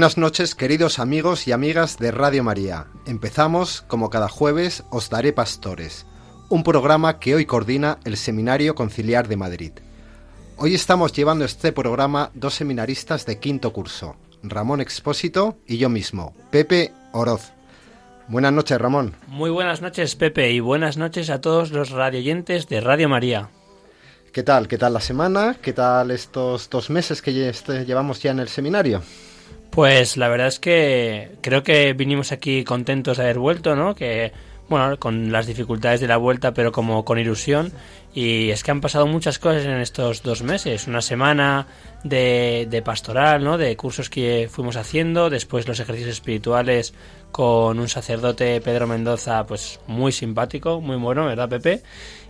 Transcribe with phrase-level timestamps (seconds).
[0.00, 2.86] Buenas noches, queridos amigos y amigas de Radio María.
[3.04, 6.06] Empezamos, como cada jueves, Os Daré Pastores,
[6.48, 9.72] un programa que hoy coordina el Seminario Conciliar de Madrid.
[10.56, 16.34] Hoy estamos llevando este programa dos seminaristas de quinto curso, Ramón Expósito y yo mismo,
[16.50, 17.52] Pepe Oroz.
[18.26, 19.14] Buenas noches, Ramón.
[19.26, 23.50] Muy buenas noches, Pepe, y buenas noches a todos los radioyentes de Radio María.
[24.32, 24.66] ¿Qué tal?
[24.66, 25.56] ¿Qué tal la semana?
[25.60, 29.02] ¿Qué tal estos dos meses que este- llevamos ya en el seminario?
[29.70, 33.94] Pues la verdad es que creo que vinimos aquí contentos de haber vuelto, ¿no?
[33.94, 34.32] Que,
[34.68, 37.72] bueno, con las dificultades de la vuelta, pero como con ilusión.
[38.12, 40.88] Y es que han pasado muchas cosas en estos dos meses.
[40.88, 41.68] Una semana
[42.02, 43.58] de, de pastoral, ¿no?
[43.58, 45.30] De cursos que fuimos haciendo.
[45.30, 46.92] Después los ejercicios espirituales
[47.30, 51.82] con un sacerdote, Pedro Mendoza, pues muy simpático, muy bueno, ¿verdad, Pepe?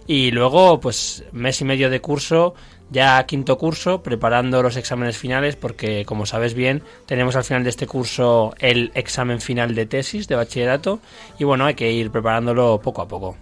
[0.06, 2.54] Y luego, pues, mes y medio de curso,
[2.90, 7.70] ya quinto curso, preparando los exámenes finales, porque, como sabes bien, tenemos al final de
[7.70, 11.00] este curso el examen final de tesis de bachillerato,
[11.38, 13.36] y bueno, hay que ir preparándolo poco a poco.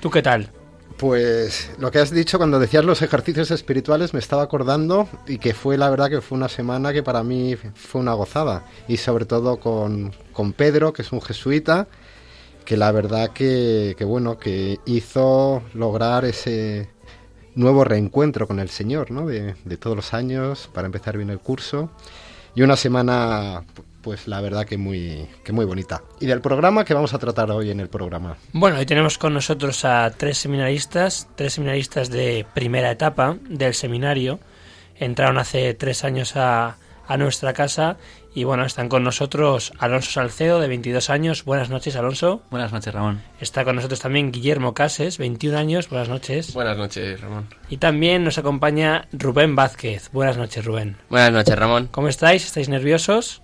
[0.00, 0.50] ¿Tú qué tal?
[0.96, 5.52] Pues lo que has dicho cuando decías los ejercicios espirituales me estaba acordando y que
[5.52, 9.26] fue la verdad que fue una semana que para mí fue una gozada y sobre
[9.26, 11.86] todo con, con Pedro que es un jesuita
[12.64, 16.88] que la verdad que, que bueno que hizo lograr ese
[17.56, 19.26] nuevo reencuentro con el Señor ¿no?
[19.26, 21.90] de, todos los años para empezar bien el curso
[22.54, 23.64] y una semana
[24.02, 26.00] pues la verdad que muy, que muy bonita.
[26.20, 28.36] Y del programa que vamos a tratar hoy en el programa.
[28.52, 34.38] Bueno, hoy tenemos con nosotros a tres seminaristas, tres seminaristas de primera etapa del seminario.
[34.94, 36.76] Entraron hace tres años a,
[37.08, 37.96] a nuestra casa
[38.36, 41.46] y bueno, están con nosotros Alonso Salcedo, de 22 años.
[41.46, 42.42] Buenas noches, Alonso.
[42.50, 43.22] Buenas noches, Ramón.
[43.40, 45.88] Está con nosotros también Guillermo Cases, 21 años.
[45.88, 46.52] Buenas noches.
[46.52, 47.48] Buenas noches, Ramón.
[47.70, 50.10] Y también nos acompaña Rubén Vázquez.
[50.12, 50.98] Buenas noches, Rubén.
[51.08, 51.88] Buenas noches, Ramón.
[51.90, 52.44] ¿Cómo estáis?
[52.44, 53.40] ¿Estáis nerviosos?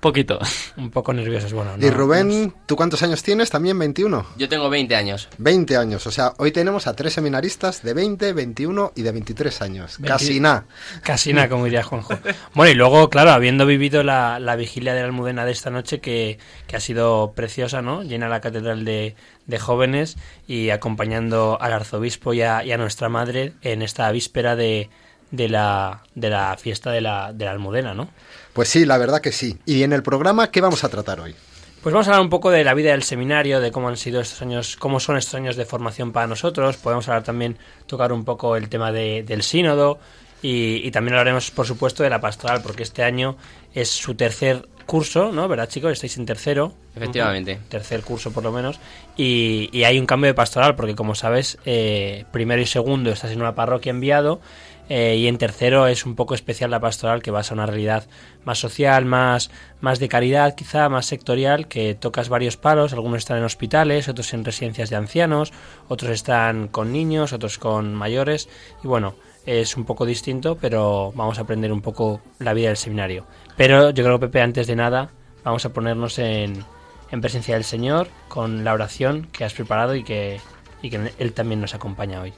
[0.00, 0.38] Poquito.
[0.76, 1.72] Un poco nerviosos, bueno.
[1.78, 3.50] y Rubén, ¿tú cuántos años tienes?
[3.50, 4.26] También 21.
[4.36, 5.28] Yo tengo 20 años.
[5.38, 9.62] 20 años, o sea, hoy tenemos a tres seminaristas de 20, 21 y de 23
[9.62, 9.98] años.
[9.98, 10.08] 20.
[10.08, 10.66] Casi nada.
[11.02, 12.14] Casi nada, como diría Juanjo.
[12.54, 16.00] Bueno, y luego, claro, habiendo vivido la, la vigilia de la Almudena de esta noche,
[16.00, 18.02] que, que ha sido preciosa, ¿no?
[18.02, 19.16] Llena la catedral de,
[19.46, 20.16] de jóvenes
[20.46, 24.90] y acompañando al arzobispo y a, y a nuestra madre en esta víspera de,
[25.30, 28.08] de, la, de la fiesta de la, de la Almudena, ¿no?
[28.58, 29.56] Pues sí, la verdad que sí.
[29.66, 31.32] Y en el programa, ¿qué vamos a tratar hoy?
[31.80, 34.20] Pues vamos a hablar un poco de la vida del seminario, de cómo han sido
[34.20, 36.76] estos años, cómo son estos años de formación para nosotros.
[36.76, 40.00] Podemos hablar también, tocar un poco el tema de- del sínodo
[40.42, 43.36] y, y también hablaremos, por supuesto, de la pastoral, porque este año
[43.74, 45.46] es su tercer curso, ¿no?
[45.46, 45.92] ¿Verdad, chicos?
[45.92, 46.72] Estáis en tercero.
[46.96, 47.60] Efectivamente.
[47.68, 48.80] Tercer curso, por lo menos.
[49.16, 53.30] Y, y hay un cambio de pastoral, porque como sabes, eh, primero y segundo estás
[53.30, 54.40] en una parroquia enviado.
[54.88, 58.06] Eh, y en tercero es un poco especial la pastoral que vas a una realidad
[58.44, 59.50] más social, más,
[59.80, 64.32] más de caridad, quizá más sectorial, que tocas varios palos, algunos están en hospitales, otros
[64.32, 65.52] en residencias de ancianos,
[65.88, 68.48] otros están con niños, otros con mayores,
[68.82, 69.14] y bueno,
[69.44, 73.26] es un poco distinto, pero vamos a aprender un poco la vida del seminario.
[73.56, 75.10] Pero yo creo, Pepe, antes de nada,
[75.44, 76.64] vamos a ponernos en,
[77.10, 80.40] en presencia del Señor con la oración que has preparado y que,
[80.82, 82.32] y que Él también nos acompaña hoy.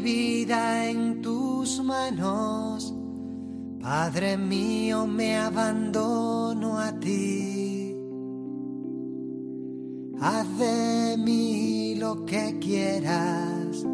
[0.00, 2.94] Vida en tus manos,
[3.80, 7.94] Padre mío, me abandono a ti.
[10.20, 13.84] Haz de mí lo que quieras,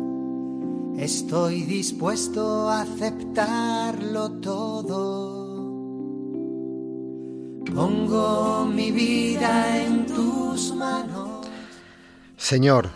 [0.96, 5.43] estoy dispuesto a aceptarlo todo.
[7.75, 11.46] Pongo mi vida en tus manos.
[12.37, 12.90] Señor,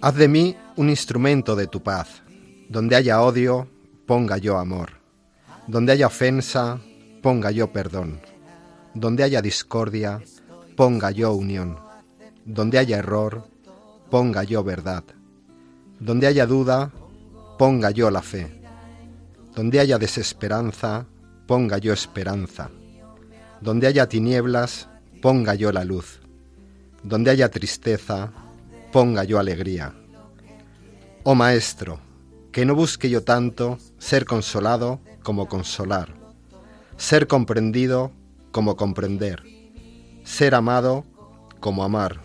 [0.00, 2.22] haz de mí un instrumento de tu paz.
[2.68, 3.66] Donde haya odio,
[4.06, 4.90] ponga yo amor.
[5.66, 6.78] Donde haya ofensa,
[7.22, 8.20] ponga yo perdón.
[8.92, 10.20] Donde haya discordia,
[10.76, 11.78] ponga yo unión.
[12.44, 13.44] Donde haya error,
[14.10, 15.04] ponga yo verdad.
[15.98, 16.92] Donde haya duda,
[17.58, 18.62] ponga yo la fe.
[19.54, 21.06] Donde haya desesperanza,
[21.46, 22.70] ponga yo esperanza.
[23.62, 24.88] Donde haya tinieblas,
[25.22, 26.20] ponga yo la luz.
[27.02, 28.30] Donde haya tristeza,
[28.92, 29.94] ponga yo alegría.
[31.24, 31.98] Oh Maestro,
[32.58, 36.16] que no busque yo tanto ser consolado como consolar,
[36.96, 38.10] ser comprendido
[38.50, 39.44] como comprender,
[40.24, 41.04] ser amado
[41.60, 42.20] como amar,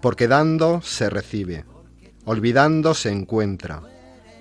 [0.00, 1.66] porque dando se recibe,
[2.24, 3.82] olvidando se encuentra,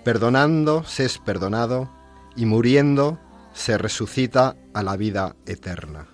[0.06, 1.92] perdonando se es perdonado
[2.38, 3.20] y muriendo
[3.52, 6.13] se resucita a la vida eterna.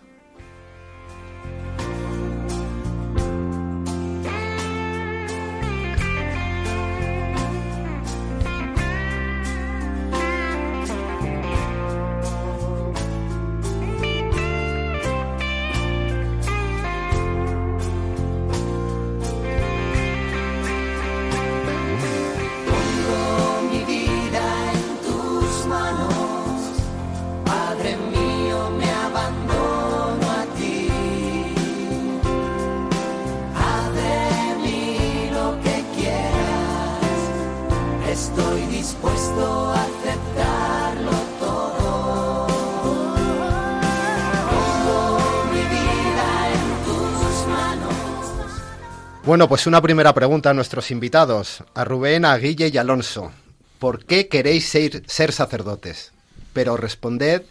[49.39, 53.31] Bueno, pues una primera pregunta a nuestros invitados, a Rubén, a Guille y a Alonso.
[53.80, 56.12] ¿Por qué queréis ser, ser sacerdotes?
[56.51, 57.44] Pero responded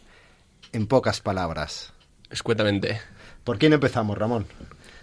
[0.74, 1.94] en pocas palabras.
[2.28, 3.00] Escuetamente.
[3.42, 4.44] ¿Por quién empezamos, Ramón?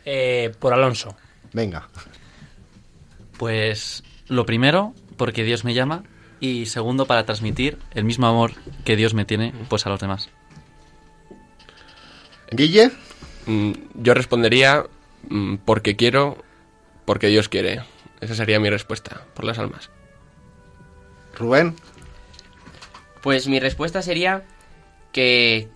[0.05, 1.17] Eh, por Alonso.
[1.53, 1.89] Venga.
[3.39, 6.03] Pues lo primero, porque Dios me llama.
[6.39, 8.51] Y segundo, para transmitir el mismo amor
[8.83, 10.29] que Dios me tiene pues a los demás.
[12.51, 12.91] Guille,
[13.45, 14.85] Mm, Yo respondería
[15.29, 16.43] mm, porque quiero,
[17.05, 17.83] porque Dios quiere.
[18.21, 19.89] Esa sería mi respuesta, por las almas.
[21.37, 21.75] Rubén,
[23.21, 24.43] Pues mi respuesta sería
[25.11, 25.67] que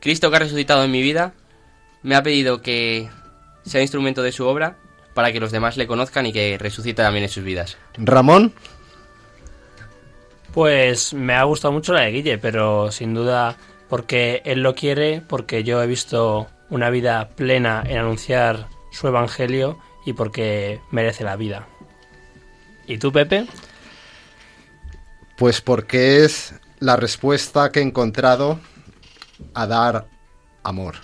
[0.00, 1.32] Cristo que ha resucitado en mi vida
[2.02, 3.08] me ha pedido que
[3.64, 4.76] sea instrumento de su obra
[5.14, 7.76] para que los demás le conozcan y que resucite también en sus vidas.
[7.96, 8.52] Ramón,
[10.52, 13.56] Pues me ha gustado mucho la de Guille, pero sin duda
[13.88, 19.78] porque él lo quiere, porque yo he visto una vida plena en anunciar su evangelio
[20.06, 21.68] y porque merece la vida.
[22.86, 23.46] ¿Y tú, Pepe?
[25.36, 28.58] pues porque es la respuesta que he encontrado
[29.54, 30.06] a dar
[30.62, 30.96] amor.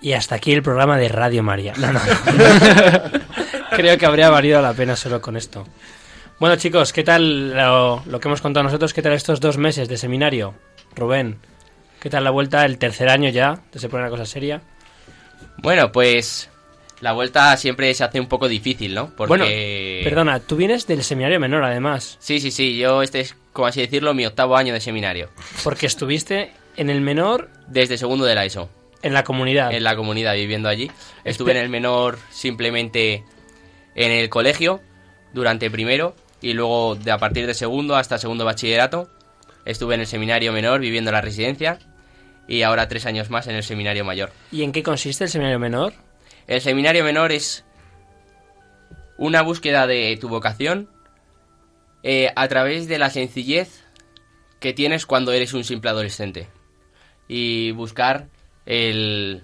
[0.00, 1.72] Y hasta aquí el programa de Radio María.
[1.76, 2.00] No, no.
[3.70, 5.66] Creo que habría valido la pena solo con esto.
[6.38, 8.92] Bueno, chicos, ¿qué tal lo, lo que hemos contado nosotros?
[8.92, 10.54] ¿Qué tal estos dos meses de seminario?
[10.94, 11.38] Rubén,
[12.00, 12.64] ¿qué tal la vuelta?
[12.64, 14.60] El tercer año ya, ¿te se pone una cosa seria?
[15.58, 16.50] Bueno, pues
[17.00, 19.10] la vuelta siempre se hace un poco difícil, ¿no?
[19.16, 19.28] Porque...
[19.28, 19.44] Bueno,
[20.04, 23.80] perdona, tú vienes del seminario menor, además, Sí, sí, sí, yo este es, como así
[23.80, 25.28] decirlo, mi octavo año de seminario.
[25.62, 28.68] porque estuviste en el menor Desde segundo de la ESO.
[29.02, 29.72] en la comunidad.
[29.72, 30.90] en la comunidad viviendo allí.
[31.24, 33.24] Estuve en el menor simplemente
[33.94, 34.80] en el colegio
[35.32, 39.08] durante primero y luego de a partir de segundo hasta segundo bachillerato
[39.64, 41.78] estuve en el seminario menor viviendo en la residencia
[42.48, 44.30] y ahora tres años más en el seminario mayor.
[44.52, 45.94] ¿Y en qué consiste el seminario menor?
[46.46, 47.64] El seminario menor es
[49.16, 50.88] una búsqueda de tu vocación
[52.02, 53.84] eh, a través de la sencillez
[54.60, 56.48] que tienes cuando eres un simple adolescente
[57.28, 58.26] y buscar
[58.66, 59.42] el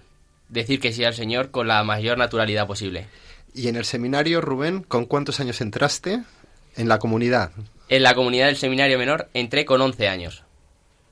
[0.48, 3.06] decir que sí al Señor con la mayor naturalidad posible.
[3.54, 6.22] Y en el seminario, Rubén, ¿con cuántos años entraste
[6.76, 7.52] en la comunidad?
[7.88, 10.44] En la comunidad del seminario menor entré con 11 años.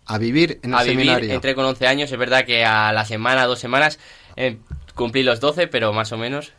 [0.07, 1.33] A vivir en el a vivir seminario.
[1.33, 3.99] entré con 11 años, es verdad que a la semana, dos semanas,
[4.37, 4.59] eh,
[4.99, 6.53] cumplí los 12, pero más o menos.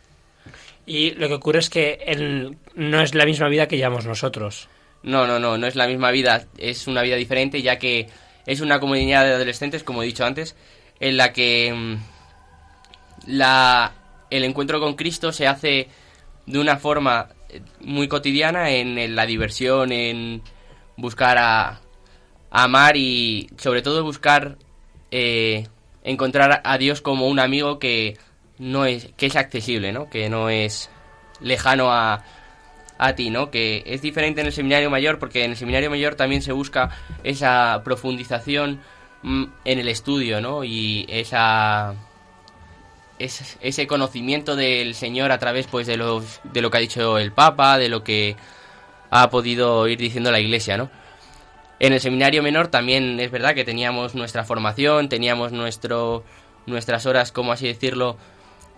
[0.87, 4.69] Y lo que ocurre es que él no es la misma vida que llevamos nosotros.
[5.03, 8.07] No, no, no, no es la misma vida, es una vida diferente, ya que
[8.47, 10.55] es una comunidad de adolescentes, como he dicho antes,
[10.99, 11.95] en la que mm,
[13.27, 13.93] la,
[14.31, 15.87] el encuentro con Cristo se hace
[16.47, 20.41] de una forma eh, muy cotidiana en, en la diversión, en
[20.97, 21.67] buscar a,
[22.49, 24.57] a amar y sobre todo buscar
[25.11, 25.67] eh,
[26.03, 28.17] encontrar a Dios como un amigo que
[28.59, 30.09] no es que es accesible, ¿no?
[30.09, 30.89] Que no es
[31.41, 32.23] lejano a,
[32.97, 33.49] a ti, ¿no?
[33.49, 36.89] Que es diferente en el seminario mayor porque en el seminario mayor también se busca
[37.23, 38.81] esa profundización
[39.23, 40.63] mm, en el estudio, ¿no?
[40.63, 41.95] Y esa
[43.17, 47.17] es- ese conocimiento del Señor a través pues de los de lo que ha dicho
[47.17, 48.35] el Papa, de lo que
[49.09, 50.89] ha podido ir diciendo la Iglesia, ¿no?
[51.79, 56.23] En el seminario menor también es verdad que teníamos nuestra formación, teníamos nuestro,
[56.65, 58.17] nuestras horas, como así decirlo,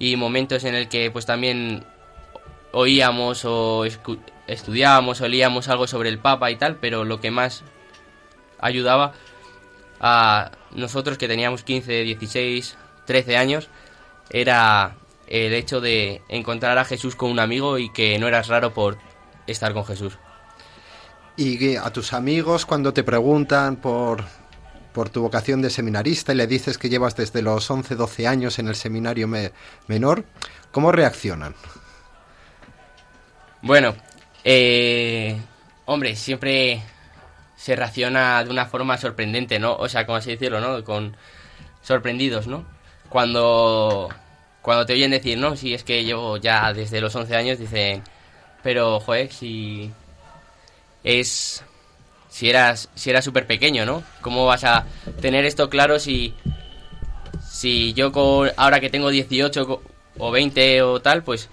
[0.02, 1.84] y momentos en el que pues también
[2.72, 3.86] oíamos o
[4.48, 7.64] estudiábamos o leíamos algo sobre el Papa y tal, pero lo que más
[8.60, 9.14] ayudaba
[10.00, 13.70] a nosotros que teníamos 15, 16, 13 años
[14.32, 14.96] era
[15.28, 18.98] el hecho de encontrar a Jesús con un amigo y que no eras raro por
[19.46, 20.18] estar con Jesús.
[21.38, 24.24] Y a tus amigos cuando te preguntan por,
[24.94, 28.60] por tu vocación de seminarista y le dices que llevas desde los 11, 12 años
[28.60, 29.52] en el seminario me-
[29.88, 30.26] menor,
[30.72, 31.56] ¿cómo reaccionan?
[33.62, 33.96] Bueno,
[34.44, 35.40] eh,
[35.86, 36.82] hombre, siempre
[37.56, 39.76] se reacciona de una forma sorprendente, ¿no?
[39.76, 40.84] O sea, como así decirlo, ¿no?
[40.84, 41.16] Con
[41.84, 42.66] sorprendidos, ¿no?
[43.10, 44.10] Cuando,
[44.62, 48.02] cuando te oyen decir, no, si es que llevo ya desde los 11 años, dicen,
[48.64, 49.92] pero, joder, si
[51.04, 51.64] es...
[52.32, 54.04] Si eras, si eras súper pequeño, ¿no?
[54.22, 54.86] ¿Cómo vas a
[55.22, 56.34] tener esto claro si,
[57.48, 59.84] si yo con, ahora que tengo 18 co-
[60.18, 61.50] o 20 o tal, pues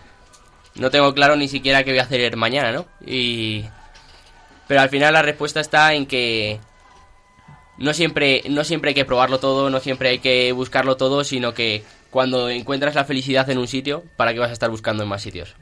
[0.77, 2.87] no tengo claro ni siquiera qué voy a hacer mañana, ¿no?
[3.05, 3.65] Y
[4.69, 6.61] pero al final la respuesta está en que
[7.79, 11.55] no siempre no siempre hay que probarlo todo, no siempre hay que buscarlo todo, sino
[11.55, 15.09] que cuando encuentras la felicidad en un sitio, ¿para qué vas a estar buscando en
[15.09, 15.55] más sitios?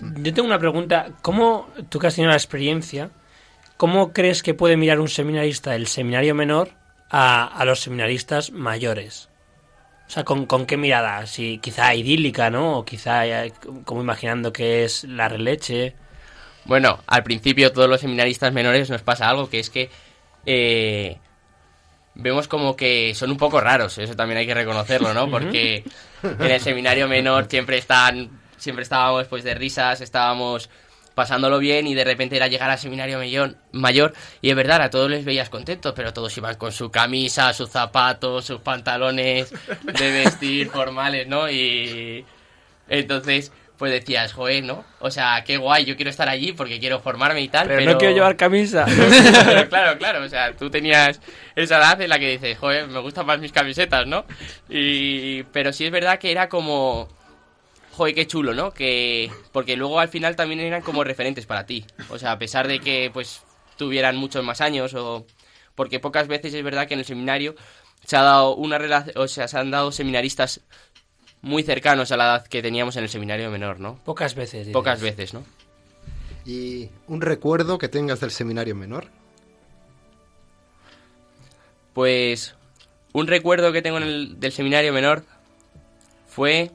[0.00, 1.10] Yo tengo una pregunta.
[1.22, 3.10] ¿Cómo, tú que has tenido la experiencia,
[3.76, 6.70] cómo crees que puede mirar un seminarista del seminario menor
[7.10, 9.28] a, a los seminaristas mayores?
[10.08, 11.26] O sea, ¿con, con qué mirada?
[11.26, 12.78] Si quizá idílica, ¿no?
[12.78, 13.52] O quizá eh,
[13.84, 15.94] como imaginando que es la releche.
[16.64, 19.90] Bueno, al principio todos los seminaristas menores nos pasa algo que es que
[20.46, 21.18] eh,
[22.14, 25.30] vemos como que son un poco raros, eso también hay que reconocerlo, ¿no?
[25.30, 25.84] Porque
[26.22, 30.68] en el seminario menor siempre están, siempre estábamos pues de risas, estábamos
[31.14, 34.88] pasándolo bien y de repente era llegar al seminario mayor, mayor y es verdad, a
[34.88, 40.10] todos les veías contentos, pero todos iban con su camisa, sus zapatos, sus pantalones de
[40.12, 41.50] vestir formales, ¿no?
[41.50, 42.24] Y
[42.88, 44.84] entonces, pues decías, joder, ¿no?
[45.00, 47.92] O sea, qué guay, yo quiero estar allí porque quiero formarme y tal, Pero, pero...
[47.92, 48.86] no quiero llevar camisa.
[49.44, 51.20] Pero claro, claro, o sea, tú tenías
[51.56, 54.24] esa edad en la que dices, joder, me gustan más mis camisetas, ¿no?
[54.68, 55.42] Y...
[55.52, 57.08] Pero sí es verdad que era como...
[57.98, 58.70] Joder, qué chulo, ¿no?
[58.72, 59.28] Que...
[59.50, 61.84] Porque luego al final también eran como referentes para ti.
[62.10, 63.42] O sea, a pesar de que, pues,
[63.76, 65.26] tuvieran muchos más años o...
[65.74, 67.56] Porque pocas veces es verdad que en el seminario
[68.04, 69.18] se ha dado una relación...
[69.18, 70.60] O sea, se han dado seminaristas
[71.42, 73.96] muy cercanos a la edad que teníamos en el seminario menor, ¿no?
[74.04, 74.60] Pocas veces.
[74.60, 74.74] dirías.
[74.74, 75.44] Pocas veces, ¿no?
[76.46, 79.08] ¿Y un recuerdo que tengas del seminario menor?
[81.94, 82.54] Pues
[83.12, 85.24] un recuerdo que tengo en el- del seminario menor
[86.28, 86.70] fue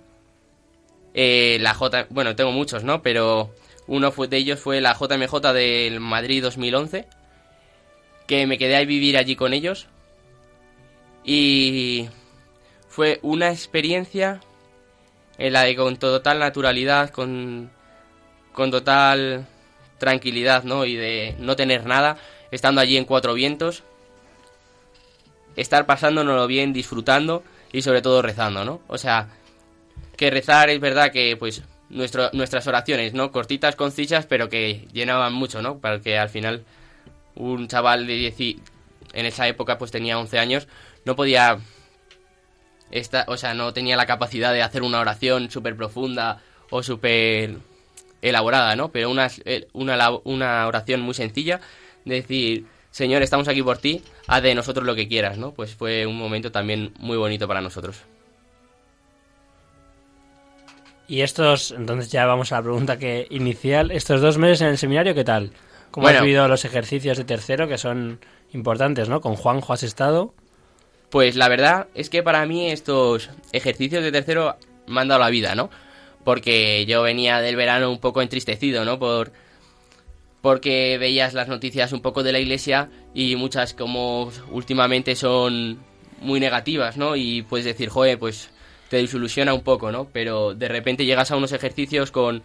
[1.13, 2.08] eh, la J...
[2.10, 3.01] Bueno, tengo muchos, ¿no?
[3.01, 3.53] Pero
[3.88, 7.08] uno de ellos fue la JMJ del Madrid 2011,
[8.27, 9.88] que me quedé a vivir allí con ellos.
[11.24, 12.10] Y
[12.88, 14.41] fue una experiencia
[15.38, 17.72] en la de con total naturalidad, con,
[18.51, 19.48] con total
[19.98, 20.86] tranquilidad, ¿no?
[20.86, 22.17] Y de no tener nada,
[22.51, 23.84] estando allí en Cuatro Vientos,
[25.55, 28.82] estar pasándonoslo bien, disfrutando y sobre todo rezando, ¿no?
[28.88, 29.29] O sea,
[30.15, 33.31] que rezar es verdad que pues nuestro, nuestras oraciones, ¿no?
[33.31, 35.79] Cortitas, concisas, pero que llenaban mucho, ¿no?
[35.79, 36.63] Para que al final
[37.35, 38.59] un chaval de 10 y-
[39.13, 40.67] en esa época pues tenía 11 años,
[41.05, 41.59] no podía
[42.91, 47.57] esta, o sea, no tenía la capacidad de hacer una oración súper profunda o súper
[48.21, 48.91] elaborada, ¿no?
[48.91, 51.59] Pero una, eh, una, una oración muy sencilla,
[52.05, 55.51] de decir, Señor, estamos aquí por ti, haz de nosotros lo que quieras, ¿no?
[55.53, 58.03] Pues fue un momento también muy bonito para nosotros.
[61.13, 63.91] Y estos, entonces ya vamos a la pregunta que inicial.
[63.91, 65.51] Estos dos meses en el seminario, ¿qué tal?
[65.91, 66.17] ¿Cómo Bueno.
[66.17, 68.20] has vivido los ejercicios de tercero que son
[68.51, 69.22] importantes, ¿no?
[69.22, 70.34] Con Juanjo has estado.
[71.12, 74.55] Pues la verdad es que para mí estos ejercicios de tercero
[74.88, 75.70] me han dado la vida, ¿no?
[76.24, 78.98] Porque yo venía del verano un poco entristecido, ¿no?
[78.98, 79.34] Por
[80.41, 85.77] porque veías las noticias un poco de la iglesia y muchas como últimamente son
[86.22, 87.15] muy negativas, ¿no?
[87.15, 88.50] Y puedes decir, joder, pues
[88.93, 90.05] te desilusiona un poco, ¿no?
[90.13, 92.43] Pero de repente llegas a unos ejercicios con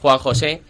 [0.00, 0.62] Juan José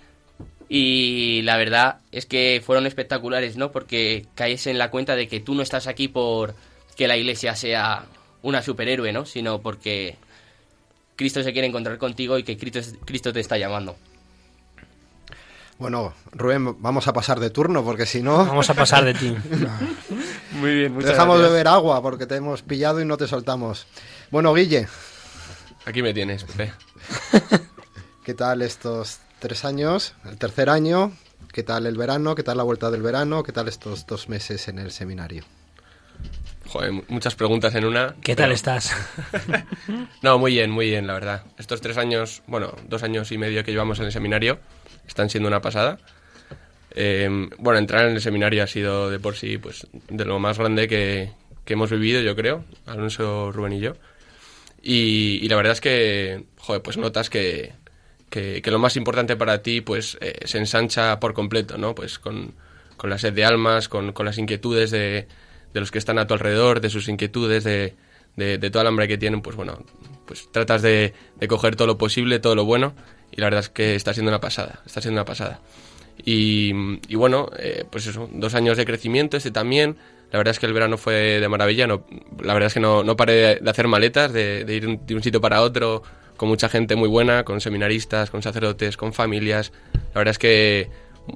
[0.67, 3.71] y la verdad es que fueron espectaculares, ¿no?
[3.71, 6.55] Porque caes en la cuenta de que tú no estás aquí por
[6.97, 8.07] que la iglesia sea
[8.41, 9.27] una superhéroe, ¿no?
[9.27, 10.17] Sino porque
[11.17, 13.95] Cristo se quiere encontrar contigo y que Cristo, Cristo te está llamando.
[15.79, 19.37] Bueno, Rubén, vamos a pasar de turno porque si no, Vamos a pasar de ti.
[20.61, 23.87] Muy bien, te dejamos beber agua porque te hemos pillado y no te soltamos.
[24.31, 24.89] Bueno, Guille,
[25.87, 26.73] Aquí me tienes, Pepe.
[28.25, 30.15] ¿qué tal estos tres años?
[30.25, 31.13] El tercer año,
[31.53, 32.35] ¿Qué tal el verano?
[32.37, 33.43] ¿Qué tal la vuelta del verano?
[33.43, 35.43] ¿Qué tal estos dos meses en el seminario?
[36.69, 38.15] Joder, mu- muchas preguntas en una.
[38.23, 38.93] ¿Qué tal pero- estás?
[40.23, 41.43] No, muy bien, muy bien, la verdad.
[41.59, 44.61] Estos tres años, bueno, dos años y medio que llevamos en el seminario,
[45.09, 45.99] están siendo una pasada.
[46.93, 50.59] Eh, bueno, entrar en el seminario ha sido de por sí, pues, de lo más
[50.59, 51.31] grande que,
[51.65, 53.95] que hemos vivido, yo creo, Alonso, Rubén y yo.
[54.83, 57.73] Y, y la verdad es que, joder, pues notas que,
[58.31, 61.95] que, que lo más importante para ti, pues, eh, se ensancha por completo, ¿no?
[61.95, 62.55] Pues con,
[62.97, 65.29] con la sed de almas, con, con las inquietudes de,
[65.73, 67.95] de los que están a tu alrededor, de sus inquietudes, de,
[68.37, 69.85] de, de toda la hambre que tienen, pues bueno,
[70.27, 72.95] pues tratas de, de coger todo lo posible, todo lo bueno,
[73.31, 75.61] y la verdad es que está siendo una pasada, está siendo una pasada.
[76.25, 76.73] Y,
[77.15, 79.97] bueno, eh, pues eso, dos años de crecimiento, este también.
[80.33, 81.87] La verdad es que el verano fue de maravilla.
[81.87, 82.05] No,
[82.43, 85.23] la verdad es que no, no paré de, hacer maletas, de, de ir de un
[85.23, 86.03] sitio para otro,
[86.37, 89.73] con mucha gente muy buena, con seminaristas, con sacerdotes, con familias.
[90.15, 90.91] La verdad es que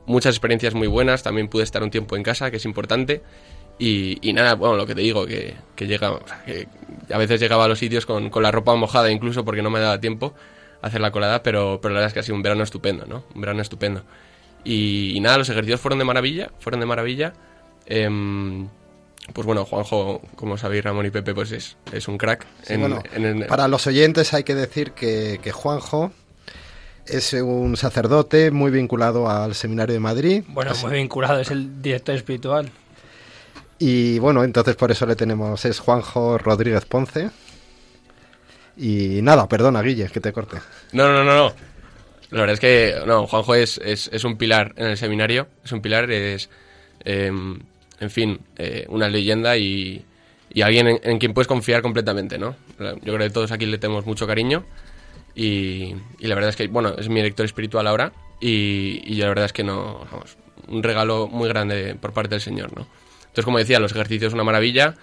[0.07, 1.23] muchas experiencias muy buenas.
[1.23, 3.23] También pude estar un tiempo en casa, que es importante.
[3.79, 6.69] Y, nada, bueno, lo que te digo, que, que llega, o sea, que
[7.13, 9.81] a veces llegaba a los sitios con, con la ropa mojada incluso porque no me
[9.81, 10.33] daba tiempo
[10.85, 13.25] hacer la colada, pero, pero la verdad es que ha sido un verano estupendo, ¿no?
[13.35, 14.05] Un verano estupendo.
[14.65, 17.33] Y, y nada, los ejercicios fueron de maravilla, fueron de maravilla.
[17.87, 18.67] Em,
[19.33, 22.47] pues bueno, Juanjo, como sabéis, Ramón y Pepe, pues es, es un crack.
[22.63, 26.13] Sí, en- bueno, en el- para los oyentes hay que decir que, que Juanjo
[27.07, 30.45] es un sacerdote muy vinculado al Seminario de Madrid.
[30.49, 32.71] Bueno, Así- muy vinculado, es el director espiritual.
[33.79, 37.29] Y bueno, entonces por eso le tenemos, es Juanjo Rodríguez Ponce.
[38.77, 40.57] Y nada, perdona, Guille, que te corte.
[40.93, 41.53] No, no, no, no.
[42.35, 45.71] La verdad es que, no, Juanjo es, es, es un pilar en el seminario, es
[45.71, 46.51] un pilar, es,
[47.05, 47.61] em,
[48.01, 50.05] en fin, eh, una leyenda y,
[50.53, 52.57] y alguien en, en quien puedes confiar completamente, ¿no?
[52.81, 54.65] Yo creo que todos aquí le tenemos mucho cariño
[55.37, 59.29] y, y la verdad es que, bueno, es mi director espiritual ahora y, y la
[59.29, 62.89] verdad es que no, vamos, un regalo muy grande por parte del Señor, ¿no?
[63.21, 64.97] Entonces, como decía, los ejercicios una maravilla,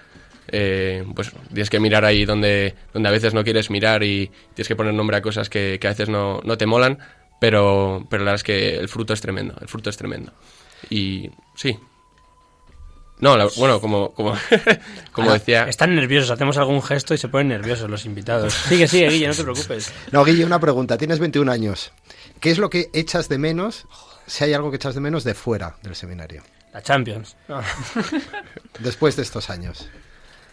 [0.49, 4.67] eh, pues tienes que mirar ahí donde, donde a veces no quieres mirar y tienes
[4.67, 6.97] que poner nombre a cosas que, que a veces no, no te molan,
[7.41, 10.31] pero, pero la verdad es que el fruto es tremendo, el fruto es tremendo.
[10.91, 11.77] Y sí.
[13.17, 14.35] No, la- bueno, como, como,
[15.11, 15.63] como Ah, decía...
[15.63, 18.53] Están nerviosos, hacemos algún gesto y se ponen nerviosos los invitados.
[18.53, 19.91] Sigue, sigue, Guille, no te preocupes.
[20.11, 20.97] No, Guille, una pregunta.
[20.99, 21.91] Tienes 21 años.
[22.39, 23.87] ¿Qué es lo que echas de menos,
[24.27, 26.43] si hay algo que echas de menos, de fuera del seminario?
[26.73, 27.35] La Champions.
[27.47, 27.61] No.
[28.79, 29.89] Después de estos años.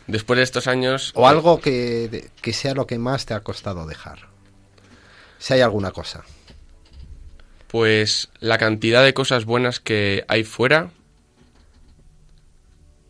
[0.06, 1.12] Después de estos años...
[1.14, 4.28] O algo que, que sea lo que más te ha costado dejar.
[5.38, 6.24] Si hay alguna cosa.
[7.68, 10.90] Pues la cantidad de cosas buenas que hay fuera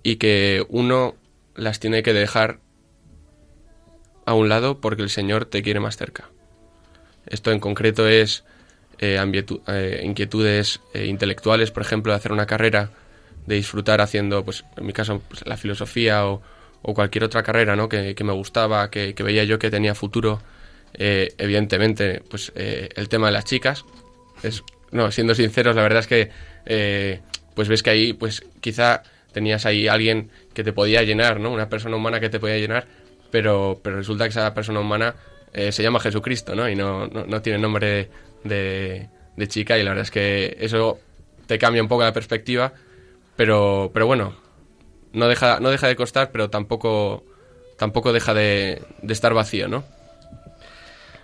[0.03, 1.15] y que uno
[1.55, 2.61] las tiene que dejar
[4.27, 6.29] a un lado porque el Señor te quiere más cerca.
[7.27, 8.45] Esto en concreto es
[8.99, 9.19] eh,
[9.69, 12.91] eh, inquietudes eh, intelectuales, por ejemplo, de hacer una carrera,
[13.47, 16.43] de disfrutar haciendo, pues en mi caso, pues, la filosofía o,
[16.83, 17.89] o cualquier otra carrera ¿no?
[17.89, 20.41] que, que me gustaba, que, que veía yo que tenía futuro.
[20.95, 23.85] Evidentemente, pues el tema de las chicas,
[24.43, 26.31] es, no, siendo sinceros, la verdad es que
[26.67, 27.21] eh,
[27.55, 31.51] pues ves que ahí, pues quizá tenías ahí alguien que te podía llenar, ¿no?
[31.51, 32.87] Una persona humana que te podía llenar,
[33.31, 35.15] pero, pero resulta que esa persona humana
[35.53, 36.69] eh, se llama Jesucristo, ¿no?
[36.69, 38.11] Y no, no, no tiene nombre
[38.45, 40.99] de, de chica y la verdad es que eso
[41.47, 42.73] te cambia un poco la perspectiva,
[43.37, 44.37] pero, pero bueno,
[45.13, 47.25] no deja, no deja de costar, pero tampoco,
[47.77, 49.85] tampoco deja de, de estar vacío, ¿no?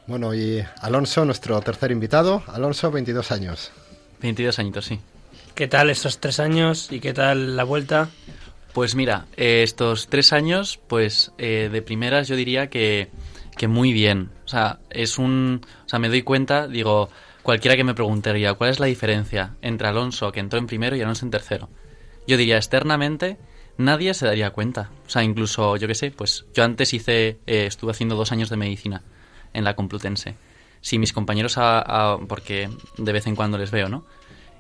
[0.07, 2.43] Bueno, y Alonso, nuestro tercer invitado.
[2.49, 3.73] Alonso, 22 años.
[4.21, 5.01] 22 añitos, sí.
[5.55, 8.11] ¿Qué tal estos tres años y qué tal la vuelta?
[8.75, 13.09] Pues mira, eh, estos tres años, pues eh, de primeras yo diría que,
[13.57, 14.31] que muy bien.
[14.45, 15.63] O sea, es un.
[15.87, 17.09] O sea, me doy cuenta, digo,
[17.43, 21.01] cualquiera que me preguntaría, ¿cuál es la diferencia entre Alonso que entró en primero y
[21.01, 21.71] Alonso en tercero?
[22.27, 23.39] Yo diría, externamente,
[23.79, 24.91] nadie se daría cuenta.
[25.07, 28.51] O sea, incluso, yo qué sé, pues yo antes hice, eh, estuve haciendo dos años
[28.51, 29.03] de medicina
[29.55, 30.37] en la Complutense.
[30.81, 31.81] Si mis compañeros, a-
[32.13, 34.05] a- porque de vez en cuando les veo, ¿no?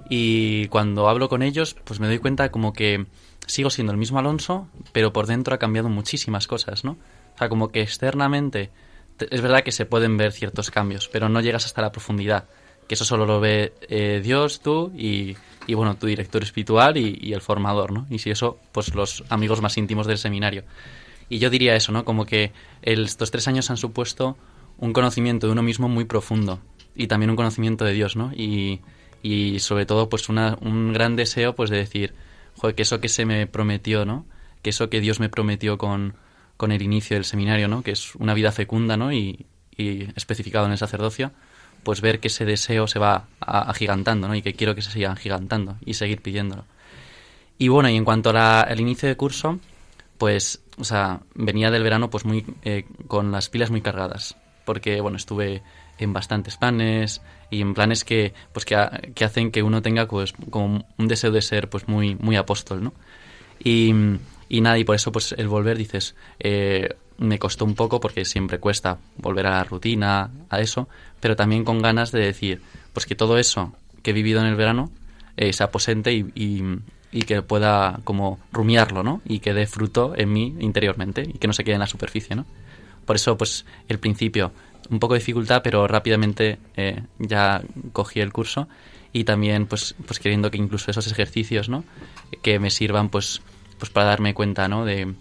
[0.09, 3.07] Y cuando hablo con ellos, pues me doy cuenta como que
[3.47, 6.93] sigo siendo el mismo Alonso, pero por dentro ha cambiado muchísimas cosas, ¿no?
[7.35, 8.71] O sea, como que externamente
[9.17, 12.45] te- es verdad que se pueden ver ciertos cambios, pero no llegas hasta la profundidad.
[12.89, 17.19] Que eso solo lo ve eh, Dios, tú y, y, bueno, tu director espiritual y,
[17.21, 18.07] y el formador, ¿no?
[18.11, 20.65] Y si eso, pues los amigos más íntimos del seminario.
[21.31, 22.05] Y yo diría eso, ¿no?
[22.05, 22.53] Como que
[22.83, 24.37] el- estos tres años han supuesto
[24.85, 26.61] un conocimiento de uno mismo muy profundo
[26.95, 28.33] y también un conocimiento de Dios, ¿no?
[28.35, 28.83] Y,
[29.59, 32.15] sobre todo, pues un gran deseo, pues de decir,
[32.59, 34.27] joder, que eso que se me prometió, ¿no?
[34.61, 36.17] Que eso que Dios me prometió con,
[36.59, 37.83] con el inicio del seminario, ¿no?
[37.83, 39.11] Que es una vida fecunda, ¿no?
[39.11, 41.33] Y, y especificado en el sacerdocio,
[41.83, 44.35] pues ver que ese deseo se va agigantando, ¿no?
[44.35, 46.67] Y que quiero que se siga agigantando y seguir pidiéndolo.
[47.57, 49.59] Y bueno, y en cuanto al inicio de curso,
[50.19, 55.01] pues, o sea, venía del verano pues muy eh, con las pilas muy cargadas, porque
[55.01, 55.63] bueno, estuve
[55.99, 60.07] en bastantes planes y en planes que pues que, ha- que hacen que uno tenga
[60.07, 62.93] pues como un deseo de ser pues muy muy apóstol, ¿no?
[63.63, 63.93] Y,
[64.49, 68.25] y nada, y por eso pues el volver dices, eh, me costó un poco porque
[68.25, 70.89] siempre cuesta volver a la rutina, a eso,
[71.21, 72.61] pero también con ganas de decir,
[72.93, 73.73] pues que todo eso
[74.03, 74.91] que he vivido en el verano
[75.37, 76.63] eh, se aposente y, y-
[77.13, 79.23] y que pueda como rumiarlo, ¿no?
[79.25, 82.35] Y que dé fruto en mí interiormente y que no se quede en la superficie,
[82.35, 82.45] ¿no?
[83.05, 84.53] Por eso, pues, el principio,
[84.91, 87.63] un poco de dificultad, pero rápidamente eh, ya
[87.93, 88.69] cogí el curso
[89.13, 91.85] y también, pues, pues queriendo que incluso esos ejercicios, ¿no?
[92.43, 93.43] Que me sirvan, pues,
[93.79, 94.85] pues para darme cuenta, ¿no?
[94.85, 95.15] De,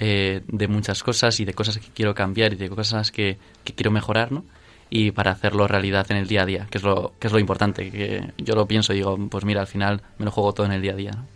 [0.00, 3.74] eh, de muchas cosas y de cosas que quiero cambiar y de cosas que, que
[3.74, 4.44] quiero mejorar, ¿no?
[4.90, 7.38] Y para hacerlo realidad en el día a día, que es lo, que es lo
[7.38, 10.66] importante, que yo lo pienso y digo, pues mira, al final me lo juego todo
[10.66, 11.35] en el día a día, ¿no?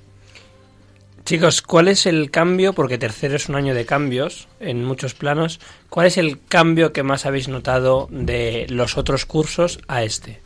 [1.25, 2.73] Chicos, ¿cuál es el cambio?
[2.73, 5.61] Porque tercero es un año de cambios en muchos planos.
[5.89, 10.41] ¿Cuál es el cambio que más habéis notado de los otros cursos a este?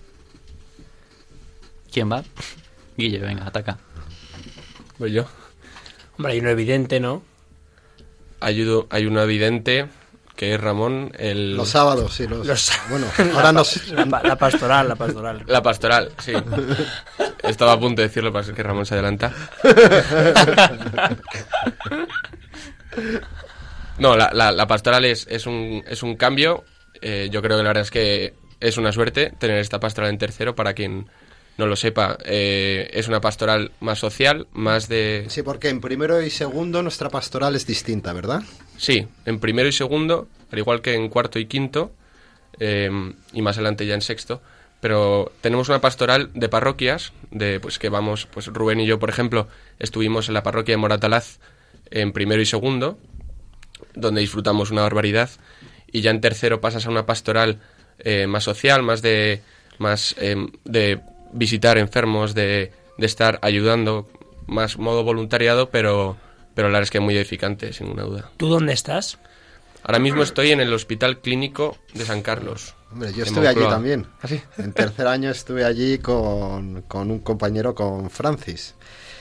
[1.90, 2.24] ¿Quién va?
[2.96, 3.78] Guille, venga, ataca.
[4.98, 5.26] Pues yo.
[6.18, 7.22] Hombre, hay uno evidente, ¿no?
[8.40, 9.88] Ayudo, hay uno evidente
[10.36, 12.26] que es Ramón, el, Los sábados, sí.
[12.26, 13.88] Los, Los- Bueno, la, ahora pa- nos...
[13.88, 15.42] la pa- la pastoral, la pastoral.
[15.46, 16.32] la pastoral, sí.
[17.42, 19.32] Estaba a punto de decirlo, para que Ramón se adelanta.
[23.98, 26.64] No, la, la- la pastoral es, es, un, es un cambio.
[27.00, 30.18] Eh, yo creo que la verdad es que es una suerte tener esta pastoral en
[30.18, 30.54] tercero.
[30.56, 31.06] Para quien
[31.58, 35.26] no lo sepa, eh, es una pastoral más social, más de...
[35.28, 38.42] Sí, porque en primero y segundo nuestra pastoral es distinta, ¿verdad?
[38.76, 41.92] Sí, en primero y segundo, al igual que en cuarto y quinto,
[42.58, 42.90] eh,
[43.32, 44.40] y más adelante ya en sexto,
[44.80, 49.08] pero tenemos una pastoral de parroquias, de pues que vamos, pues Rubén y yo, por
[49.08, 51.38] ejemplo, estuvimos en la parroquia de Moratalaz
[51.90, 52.98] en primero y segundo,
[53.94, 55.30] donde disfrutamos una barbaridad,
[55.90, 57.60] y ya en tercero pasas a una pastoral
[57.98, 59.42] eh, más social, más de
[59.78, 61.00] más eh, de
[61.32, 64.08] visitar enfermos, de, de estar ayudando,
[64.46, 66.16] más modo voluntariado, pero
[66.54, 68.30] pero la verdad es que muy edificante, sin ninguna duda.
[68.36, 69.18] ¿Tú dónde estás?
[69.82, 72.74] Ahora mismo estoy en el Hospital Clínico de San Carlos.
[72.90, 74.06] Hombre, yo estuve allí también.
[74.22, 74.40] ¿Ah, sí?
[74.56, 78.74] En tercer año estuve allí con, con un compañero, con Francis.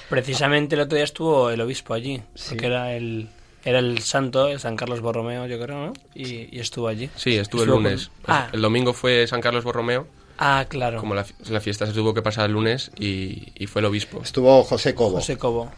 [0.09, 2.49] Precisamente el otro día estuvo el obispo allí, Sí.
[2.49, 3.29] porque era el,
[3.65, 5.93] era el santo, el San Carlos Borromeo, yo creo, ¿no?
[6.13, 7.09] Y, y estuvo allí.
[7.15, 8.11] Sí, estuve el Estuvo con- lunes.
[8.27, 8.47] Ah.
[8.53, 10.07] El domingo fue San Carlos Borromeo.
[10.37, 10.99] Ah, claro.
[10.99, 13.85] Como la, fi- la fiesta se tuvo que pasar el lunes y, y fue el
[13.85, 14.21] obispo.
[14.23, 15.17] Estuvo José Cobo.
[15.17, 15.71] José Cobo.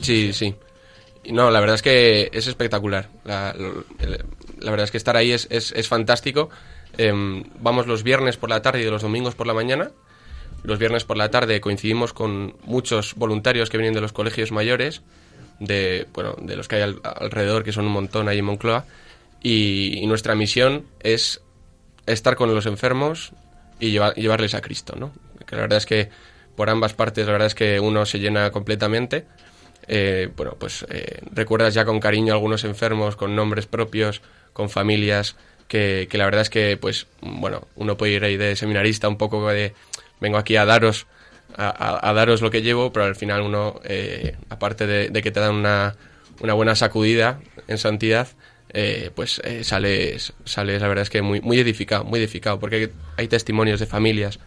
[0.00, 0.54] Sí, sí.
[1.28, 3.08] No, la verdad es que es espectacular.
[3.24, 3.54] La,
[4.58, 6.50] la verdad es que estar ahí es, es, es fantástico.
[6.98, 9.90] Em, vamos los viernes por la tarde y los domingos por la mañana.
[10.62, 15.02] Los viernes por la tarde coincidimos con muchos voluntarios que vienen de los colegios mayores,
[15.58, 18.84] de, bueno, de los que hay al- alrededor, que son un montón ahí en Moncloa.
[19.42, 21.40] Y, y nuestra misión es
[22.06, 23.32] estar con los enfermos
[23.78, 25.12] y lleva- llevarles a Cristo, ¿no?
[25.46, 26.10] Que la verdad es que
[26.56, 29.24] por ambas partes, la verdad es que uno se llena completamente.
[29.92, 34.22] Eh, bueno, pues eh, recuerdas ya con cariño a algunos enfermos con nombres propios,
[34.52, 35.34] con familias,
[35.66, 39.18] que, que la verdad es que, pues, bueno, uno puede ir ahí de seminarista un
[39.18, 39.74] poco de,
[40.20, 41.08] vengo aquí a daros,
[41.56, 45.56] a, daros lo que llevo, pero al final uno, eh, aparte de, que te dan
[45.56, 45.96] una,
[46.38, 48.28] una buena sacudida en santidad,
[49.16, 53.26] pues eh, sales, la verdad es que muy, muy edificado, muy edificado, porque hay, hay
[53.26, 54.38] testimonios de familias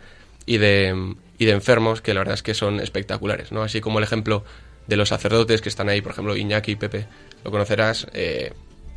[0.45, 3.62] y de, y de enfermos que la verdad es que son espectaculares, ¿no?
[3.62, 4.45] Así como el ejemplo
[4.88, 7.06] de los sacerdotes que están ahí, por ejemplo, Iñaki y Pepe,
[7.43, 8.52] lo conocerás, eh,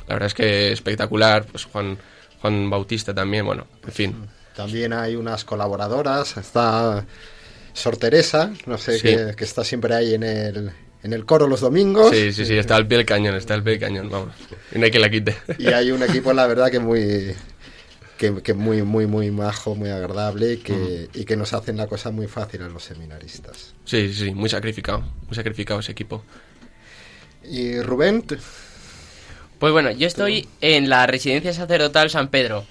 [0.08, 1.98] la verdad es que espectacular, pues Juan,
[2.40, 4.14] Juan Bautista también, bueno, en fin.
[4.54, 6.36] También hay unas colaboradoras.
[6.38, 7.04] Está
[7.74, 9.02] Sor Teresa, no sé, Sí.
[9.02, 10.70] que, que está siempre ahí en el,
[11.02, 12.10] en el coro los domingos.
[12.10, 14.34] Sí, sí, sí, está al pie del cañón, está al pie del cañón, vamos.
[14.74, 15.36] Y no hay que la quite.
[15.58, 17.34] Y hay un equipo, la verdad, que muy
[18.16, 21.86] que, que muy, muy, muy majo, muy agradable y que, y que nos hacen la
[21.86, 23.74] cosa muy fácil a los seminaristas.
[23.84, 26.24] Sí, sí, sí, muy sacrificado, muy sacrificado ese equipo.
[27.44, 28.24] Y Rubén,
[29.58, 32.64] Pues bueno, yo estoy en la residencia sacerdotal San Pedro.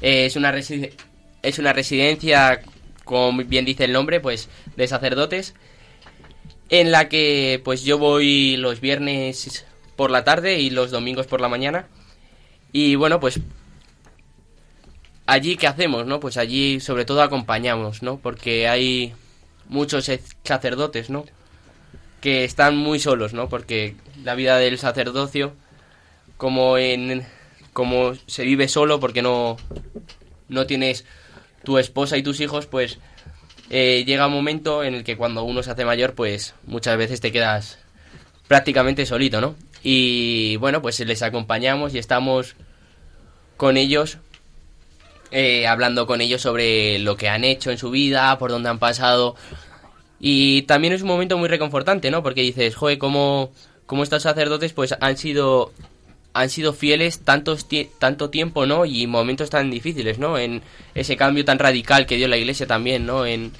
[0.00, 2.60] Eh, es, una es una residencia,
[3.04, 5.54] como bien dice el nombre, pues de sacerdotes,
[6.70, 9.64] en la que pues yo voy los viernes
[9.96, 11.88] por la tarde y los domingos por la mañana.
[12.72, 13.40] Y bueno, pues
[15.30, 16.18] allí qué hacemos, ¿no?
[16.18, 18.18] Pues allí sobre todo acompañamos, ¿no?
[18.18, 19.14] Porque hay
[19.68, 20.10] muchos
[20.42, 21.24] sacerdotes, ¿no?
[22.20, 23.48] Que están muy solos, ¿no?
[23.48, 25.54] Porque la vida del sacerdocio
[26.36, 27.24] como en
[27.72, 29.56] como se vive solo porque no
[30.48, 31.04] no tienes
[31.62, 32.98] tu esposa y tus hijos, pues
[33.68, 37.20] eh, llega un momento en el que cuando uno se hace mayor, pues muchas veces
[37.20, 37.78] te quedas
[38.48, 39.54] prácticamente solito, ¿no?
[39.84, 42.56] Y bueno, pues les acompañamos y estamos
[43.56, 44.18] con ellos,
[45.30, 48.78] eh, hablando con ellos sobre lo que han hecho en su vida, por dónde han
[48.78, 49.36] pasado.
[50.18, 52.22] Y también es un momento muy reconfortante, ¿no?
[52.22, 53.52] Porque dices, joder, cómo,
[53.86, 55.72] cómo estos sacerdotes pues han sido
[56.32, 57.66] han sido fieles tantos
[57.98, 58.84] tanto tiempo, ¿no?
[58.84, 60.38] Y momentos tan difíciles, ¿no?
[60.38, 60.62] En
[60.94, 63.26] ese cambio tan radical que dio la Iglesia también, ¿no?
[63.26, 63.52] En,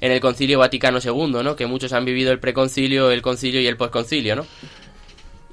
[0.00, 1.56] en el Concilio Vaticano II, ¿no?
[1.56, 4.46] Que muchos han vivido el preconcilio, el concilio y el posconcilio, ¿no?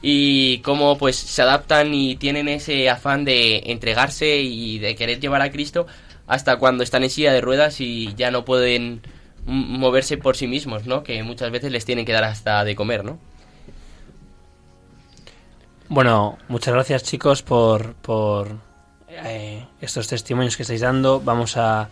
[0.01, 5.41] Y cómo pues se adaptan y tienen ese afán de entregarse y de querer llevar
[5.41, 5.88] a Cristo
[6.27, 9.01] hasta cuando están en silla de ruedas y ya no pueden
[9.45, 11.03] moverse por sí mismos, ¿no?
[11.03, 13.19] Que muchas veces les tienen que dar hasta de comer, ¿no?
[15.88, 18.58] Bueno, muchas gracias chicos por, por
[19.08, 21.21] eh, estos testimonios que estáis dando.
[21.21, 21.89] Vamos a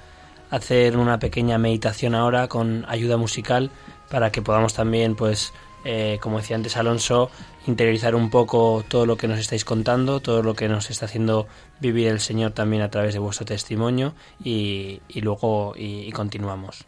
[0.50, 3.70] hacer una pequeña meditación ahora con ayuda musical
[4.10, 5.54] para que podamos también, pues,
[5.84, 7.30] eh, como decía antes Alonso,
[7.68, 11.48] interiorizar un poco todo lo que nos estáis contando, todo lo que nos está haciendo
[11.80, 16.86] vivir el Señor también a través de vuestro testimonio y, luego y continuamos.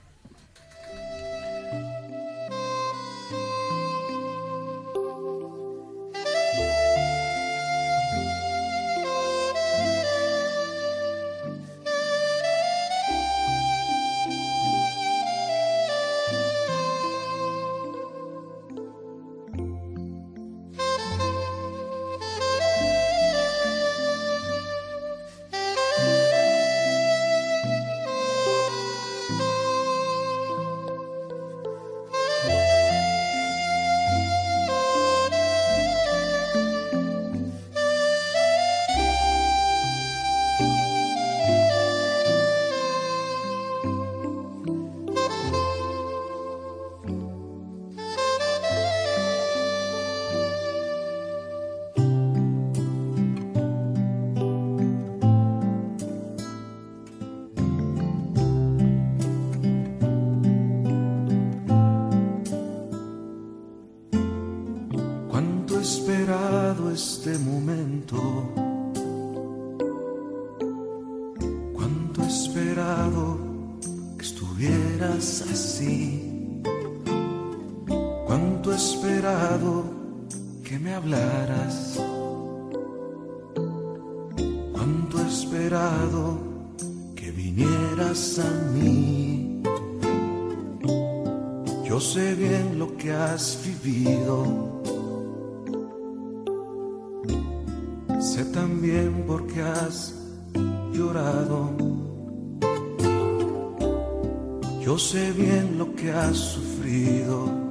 [78.75, 79.85] Esperado
[80.63, 81.97] que me hablaras.
[84.73, 86.37] Cuánto he esperado
[87.15, 89.61] que vinieras a mí.
[91.85, 94.81] Yo sé bien lo que has vivido.
[98.19, 100.13] Sé también por qué has
[100.91, 101.71] llorado.
[104.81, 107.64] Yo sé bien lo que has sufrido.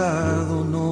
[0.00, 0.89] Lado no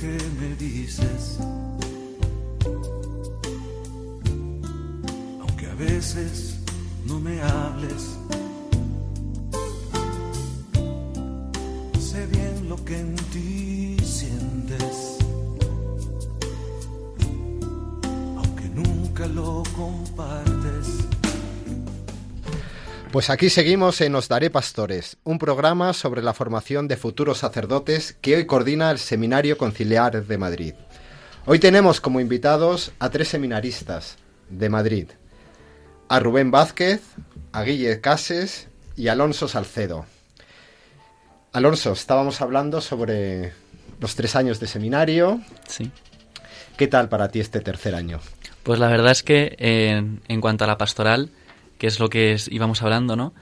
[0.00, 1.38] que me dices,
[5.40, 6.47] aunque a veces
[23.18, 28.16] Pues aquí seguimos en Os Daré Pastores, un programa sobre la formación de futuros sacerdotes
[28.20, 30.74] que hoy coordina el Seminario Conciliar de Madrid.
[31.44, 34.18] Hoy tenemos como invitados a tres seminaristas
[34.50, 35.08] de Madrid.
[36.08, 37.02] a Rubén Vázquez,
[37.50, 40.06] a Guille Cases y a Alonso Salcedo.
[41.52, 43.52] Alonso, estábamos hablando sobre
[43.98, 45.40] los tres años de seminario.
[45.66, 45.90] Sí.
[46.76, 48.20] ¿Qué tal para ti este tercer año?
[48.62, 51.32] Pues la verdad es que en, en cuanto a la pastoral,
[51.78, 53.32] que es lo que íbamos hablando, ¿no?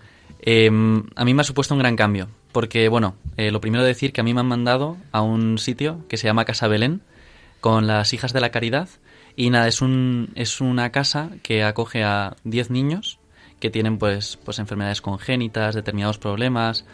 [0.40, 4.12] Eh, a mí me ha supuesto un gran cambio, porque, bueno, eh, lo primero decir
[4.12, 7.02] que a mí me han mandado a un sitio que se llama Casa Belén,
[7.60, 8.88] con las hijas de la caridad,
[9.34, 13.18] y nada, es, un, es una casa que acoge a 10 niños
[13.60, 16.84] que tienen pues, pues enfermedades congénitas, determinados problemas,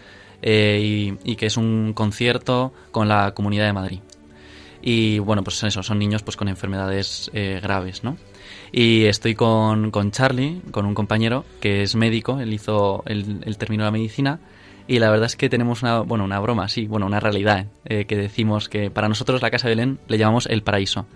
[0.42, 4.00] eh, y, y que es un concierto con la Comunidad de Madrid.
[4.82, 8.16] Y bueno, pues eso, son niños pues con enfermedades eh, graves, ¿no?
[8.72, 13.58] Y estoy con, con Charlie, con un compañero que es médico, él hizo, él, él
[13.58, 14.40] terminó la medicina
[14.86, 18.04] y la verdad es que tenemos una, bueno, una broma, sí, bueno, una realidad, eh,
[18.04, 21.06] que decimos que para nosotros la Casa de Belén le llamamos el paraíso,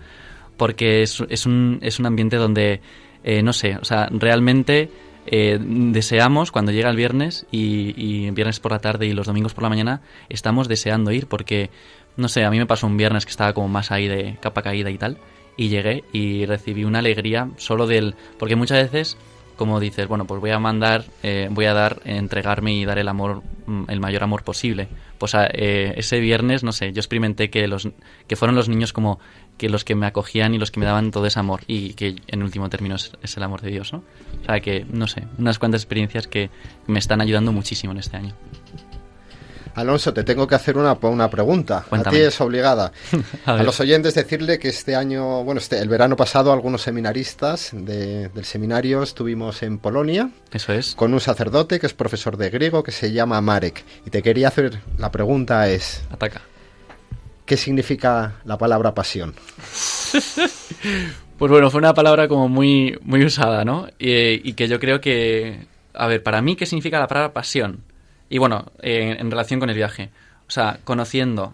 [0.55, 2.81] porque es, es, un, es un ambiente donde,
[3.23, 4.89] eh, no sé, o sea, realmente
[5.25, 9.53] eh, deseamos cuando llega el viernes y, y viernes por la tarde y los domingos
[9.53, 11.69] por la mañana, estamos deseando ir porque,
[12.15, 14.61] no sé, a mí me pasó un viernes que estaba como más ahí de capa
[14.61, 15.17] caída y tal,
[15.57, 18.15] y llegué y recibí una alegría solo del...
[18.39, 19.17] Porque muchas veces,
[19.57, 23.07] como dices, bueno, pues voy a mandar, eh, voy a dar, entregarme y dar el
[23.07, 24.87] amor, mm, el mayor amor posible.
[25.17, 27.89] Pues a- eh, ese viernes, no sé, yo experimenté que, los,
[28.27, 29.19] que fueron los niños como
[29.57, 32.17] que los que me acogían y los que me daban todo ese amor y que
[32.27, 34.03] en último término es, es el amor de Dios, ¿no?
[34.43, 36.51] O sea que, no sé, unas cuantas experiencias que
[36.85, 38.35] me están ayudando muchísimo en este año.
[39.77, 41.85] Alonso, te tengo que hacer una, una pregunta.
[41.87, 42.17] Cuéntame.
[42.17, 42.91] A ti es obligada.
[43.45, 48.29] A los oyentes decirle que este año, bueno, este, el verano pasado algunos seminaristas de-
[48.29, 50.95] del seminario estuvimos en Polonia Eso es.
[50.95, 53.83] con un sacerdote que es profesor de griego que se llama Marek.
[54.05, 56.41] Y te quería hacer, la pregunta es, Ataca.
[57.45, 59.35] ¿qué significa la palabra pasión?
[61.37, 63.87] Pues bueno, fue una palabra como muy, muy usada, ¿no?
[63.99, 65.67] Y, y que yo creo que...
[65.93, 67.81] A ver, para mí, ¿qué significa la palabra pasión?
[68.29, 70.09] Y bueno, en relación con el viaje.
[70.47, 71.53] O sea, conociendo,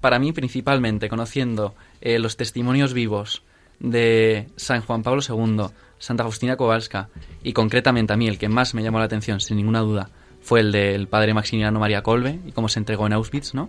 [0.00, 3.42] para mí principalmente, conociendo eh, los testimonios vivos
[3.78, 5.66] de San Juan Pablo II,
[5.98, 7.08] Santa Faustina Kowalska,
[7.42, 10.60] y concretamente a mí el que más me llamó la atención, sin ninguna duda, fue
[10.60, 13.68] el del padre Maximiliano María Kolbe y cómo se entregó en Auschwitz, ¿no?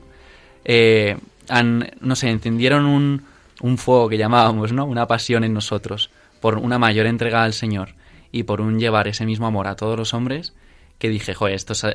[0.67, 1.17] eh,
[2.01, 3.23] no sé, encendieron un,
[3.61, 4.85] un fuego que llamábamos, ¿no?
[4.85, 7.95] Una pasión en nosotros por una mayor entrega al Señor
[8.31, 10.53] y por un llevar ese mismo amor a todos los hombres
[10.99, 11.85] que dije, joder, esto es,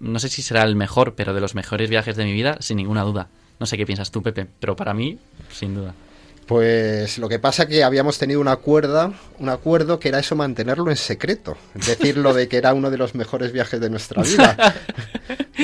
[0.00, 2.76] no sé si será el mejor, pero de los mejores viajes de mi vida, sin
[2.76, 3.28] ninguna duda.
[3.60, 5.18] No sé qué piensas tú, Pepe, pero para mí,
[5.52, 5.94] sin duda.
[6.46, 10.90] Pues lo que pasa que habíamos tenido un acuerdo, un acuerdo que era eso mantenerlo
[10.90, 14.74] en secreto, decirlo de que era uno de los mejores viajes de nuestra vida.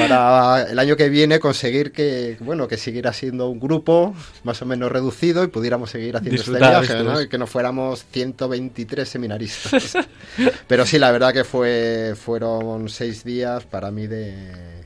[0.09, 4.15] Para el año que viene conseguir que, bueno, que siguiera siendo un grupo
[4.45, 7.21] más o menos reducido y pudiéramos seguir haciendo Disfrutar este viaje, ¿no?
[7.23, 9.97] Y que no fuéramos 123 seminaristas.
[10.69, 14.85] Pero sí, la verdad que fue fueron seis días para mí de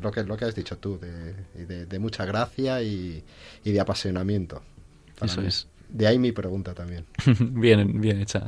[0.00, 3.22] lo que lo que has dicho tú, de, de- de mucha gracia y,
[3.64, 4.62] y de apasionamiento.
[5.18, 5.48] para Eso mí.
[5.48, 5.66] es.
[5.88, 7.04] De ahí mi pregunta también.
[7.38, 8.44] bien, bien hecha.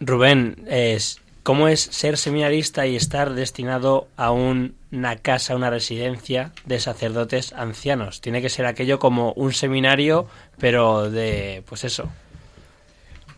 [0.00, 6.50] Rubén, es, ¿cómo es ser seminarista y estar destinado a un- una casa, una residencia
[6.64, 8.20] de sacerdotes ancianos?
[8.20, 10.26] Tiene que ser aquello como un seminario,
[10.58, 12.10] pero de, pues eso.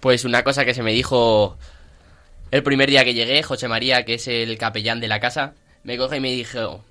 [0.01, 1.59] Pues una cosa que se me dijo
[2.51, 5.99] el primer día que llegué, José María, que es el capellán de la casa, me
[5.99, 6.85] coge y me dijo,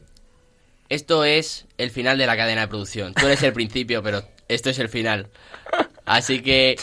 [0.89, 3.13] esto es el final de la cadena de producción.
[3.13, 5.27] Tú eres el principio, pero esto es el final.
[6.05, 6.75] Así que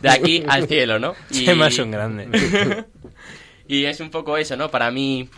[0.00, 1.14] de aquí al cielo, ¿no?
[1.30, 1.48] Y...
[1.54, 2.28] más un grande.
[3.68, 4.70] y es un poco eso, ¿no?
[4.70, 5.28] Para mí,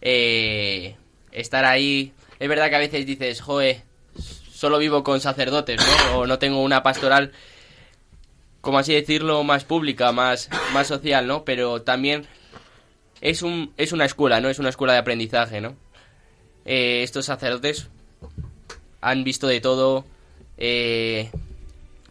[0.00, 0.94] eh,
[1.32, 2.12] estar ahí...
[2.38, 3.82] Es verdad que a veces dices, joe,
[4.50, 6.20] solo vivo con sacerdotes, ¿no?
[6.20, 7.32] O no tengo una pastoral,
[8.60, 11.44] como así decirlo, más pública, más, más social, ¿no?
[11.44, 12.26] Pero también
[13.20, 14.48] es, un, es una escuela, ¿no?
[14.48, 15.76] Es una escuela de aprendizaje, ¿no?
[16.64, 17.88] Eh, estos sacerdotes
[19.00, 20.04] han visto de todo
[20.56, 21.30] eh,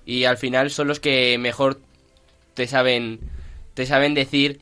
[0.05, 1.79] y al final son los que mejor
[2.55, 3.19] te saben
[3.75, 4.59] te saben decir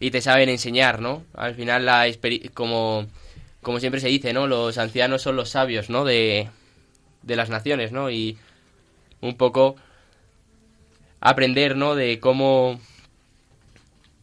[0.00, 1.24] y te saben enseñar, ¿no?
[1.34, 2.06] Al final la
[2.54, 3.06] como
[3.62, 4.46] como siempre se dice, ¿no?
[4.46, 6.04] Los ancianos son los sabios, ¿no?
[6.04, 6.48] De
[7.22, 8.10] de las naciones, ¿no?
[8.10, 8.38] Y
[9.20, 9.76] un poco
[11.20, 11.94] aprender, ¿no?
[11.94, 12.80] De cómo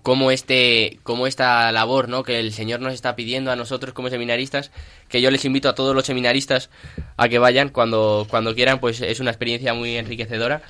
[0.03, 2.23] cómo este cómo esta labor, ¿no?
[2.23, 4.71] Que el Señor nos está pidiendo a nosotros como seminaristas,
[5.09, 6.69] que yo les invito a todos los seminaristas
[7.17, 10.61] a que vayan cuando cuando quieran, pues es una experiencia muy enriquecedora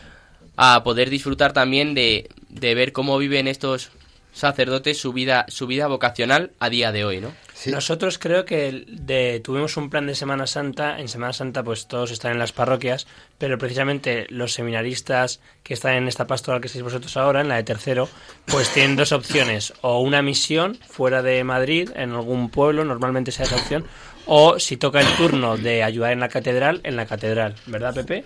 [0.56, 3.92] a poder disfrutar también de, de ver cómo viven estos
[4.34, 7.32] sacerdotes su vida, su vida vocacional a día de hoy, ¿no?
[7.68, 11.00] Nosotros creo que de, tuvimos un plan de Semana Santa.
[11.00, 13.08] En Semana Santa, pues todos están en las parroquias,
[13.38, 17.56] pero precisamente los seminaristas que están en esta pastoral que estáis vosotros ahora, en la
[17.56, 18.10] de tercero,
[18.48, 23.46] pues tienen dos opciones: o una misión fuera de Madrid, en algún pueblo, normalmente sea
[23.46, 23.86] esa opción,
[24.26, 28.26] o si toca el turno de ayudar en la catedral, en la catedral, ¿verdad, Pepe?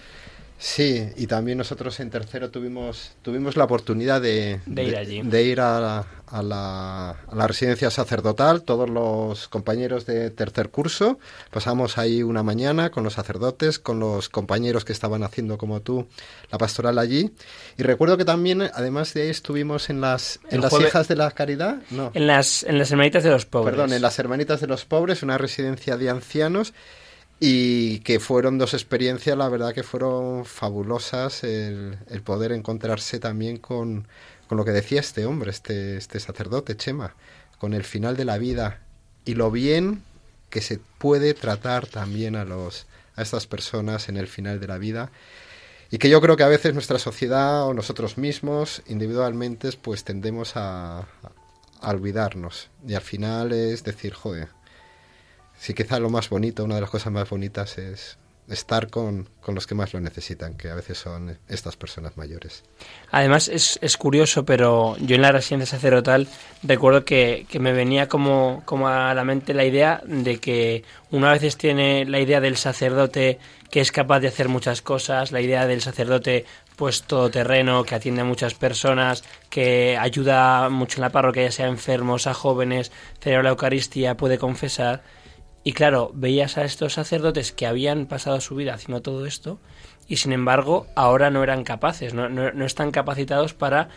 [0.59, 5.21] Sí, y también nosotros en tercero tuvimos, tuvimos la oportunidad de, De ir allí.
[5.21, 10.69] de ir a, la, a la- a la residencia sacerdotal, todos los compañeros de tercer
[10.69, 11.19] curso.
[11.51, 16.07] Pasamos ahí una mañana con los sacerdotes, con los compañeros que estaban haciendo como tú
[16.51, 17.31] la pastoral allí.
[17.77, 21.07] Y recuerdo que también, además de ahí, estuvimos en las, en El las jueves- hijas
[21.07, 21.77] de la caridad.
[21.91, 22.09] No.
[22.15, 23.75] En las, en las hermanitas de los pobres.
[23.75, 26.73] Perdón, en las Hermanitas de los Pobres, una residencia de ancianos,
[27.39, 34.07] y que fueron dos experiencias, la verdad que fueron fabulosas, el, poder encontrarse también con,
[34.47, 37.15] con lo que decía este hombre, este, este sacerdote, Chema,
[37.59, 38.81] con el final de la vida
[39.23, 40.03] y lo bien
[40.49, 44.77] que se puede tratar también a, los, a estas personas en el final de la
[44.77, 45.11] vida.
[45.89, 50.57] Y que yo creo que a veces nuestra sociedad o nosotros mismos, individualmente, pues tendemos
[50.57, 52.69] a, a olvidarnos.
[52.85, 54.49] Y al final es decir, joder,
[55.57, 58.17] sí quizá lo más bonito, una de las cosas más bonitas es
[58.49, 62.63] estar con, con los que más lo necesitan, que a veces son estas personas mayores.
[63.11, 66.27] Además es, es curioso, pero yo en la residencia sacerdotal
[66.63, 71.27] recuerdo que, que me venía como, como a la mente la idea de que uno
[71.27, 73.39] a veces tiene la idea del sacerdote
[73.69, 76.45] que es capaz de hacer muchas cosas, la idea del sacerdote
[76.77, 81.67] pues todoterreno, que atiende a muchas personas, que ayuda mucho en la parroquia, ya sea
[81.67, 85.01] enfermos, a jóvenes, celebra la Eucaristía, puede confesar.
[85.67, 89.59] Y claro, veías a estos sacerdotes que habían pasado su vida haciendo todo esto
[90.07, 93.89] y sin embargo ahora no eran capaces, no, no- no están capacitados para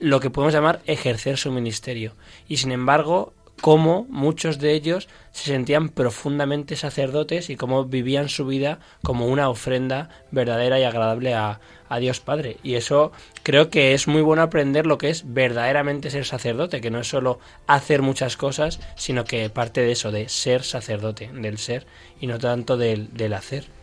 [0.00, 2.14] lo que podemos llamar ejercer su ministerio.
[2.48, 8.46] Y sin embargo, cómo muchos de ellos se sentían profundamente sacerdotes y cómo vivían su
[8.46, 12.56] vida como una ofrenda verdadera y agradable a, a Dios Padre.
[12.62, 13.12] Y eso
[13.42, 17.08] creo que es muy bueno aprender lo que es verdaderamente ser sacerdote, que no es
[17.08, 21.86] solo hacer muchas cosas, sino que parte de eso, de ser sacerdote, del ser
[22.20, 23.77] y no tanto del, del hacer.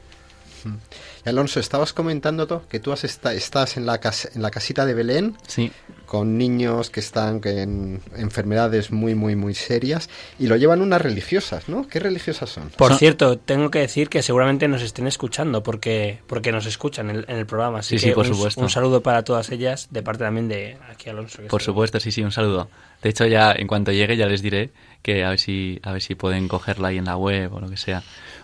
[1.26, 4.52] Y Alonso, estabas comentando tú que tú has esta- estás en la, cas- en la
[4.52, 5.72] casita de Belén Sí.
[6.06, 10.10] con niños que están en enfermedades muy, muy, muy serias
[10.40, 11.88] y lo llevan unas religiosas, ¿no?
[11.88, 12.70] ¿Qué religiosas son?
[12.70, 17.10] Por Son- cierto, tengo que decir que seguramente nos estén escuchando porque, porque nos escuchan
[17.10, 17.80] en el, en el programa.
[17.80, 18.62] Así Sí, sí, que por un, supuesto.
[18.62, 21.42] un saludo para todas ellas de parte también de aquí Alonso.
[21.42, 22.70] que Por supuesto, sí, sí, un saludo.
[23.02, 26.02] De hecho, ya en cuanto llegue ya les diré que a ver si, a ver
[26.02, 28.02] si pueden cogerla ahí en la web o lo que sea.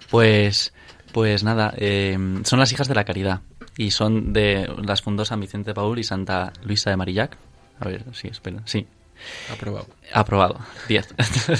[0.09, 0.73] Pues,
[1.13, 3.41] pues nada, eh, son las hijas de la caridad
[3.77, 7.37] y son de las fundó San Vicente Paul y Santa Luisa de Marillac.
[7.79, 8.85] A ver, sí, espera, sí.
[9.51, 9.85] Aprobado.
[10.13, 11.13] Aprobado, 10.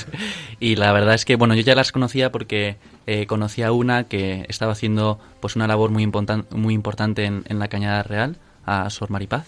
[0.60, 4.06] y la verdad es que, bueno, yo ya las conocía porque eh, conocía a una
[4.06, 8.38] que estaba haciendo pues una labor muy, importan- muy importante en, en la Cañada Real,
[8.66, 9.46] a Sor Maripaz,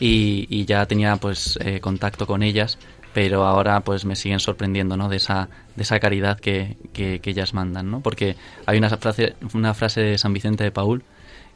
[0.00, 2.78] y, y ya tenía pues eh, contacto con ellas,
[3.16, 5.08] pero ahora pues me siguen sorprendiendo, ¿no?
[5.08, 8.02] De esa, de esa caridad que, que, que ellas mandan, ¿no?
[8.02, 8.36] Porque
[8.66, 11.02] hay una frase, una frase de San Vicente de Paul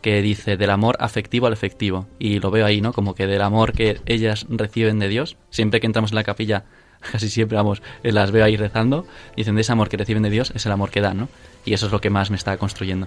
[0.01, 2.07] que dice del amor afectivo al efectivo.
[2.19, 2.95] Y lo veo ahí, ¿no?
[2.95, 6.65] Como que del amor que ellas reciben de Dios, siempre que entramos en la capilla,
[7.13, 9.07] casi siempre vamos, eh, las veo ahí rezando,
[9.37, 11.29] dicen de ese amor que reciben de Dios es el amor que dan, ¿no?
[11.67, 13.07] Y eso es lo que más me está construyendo.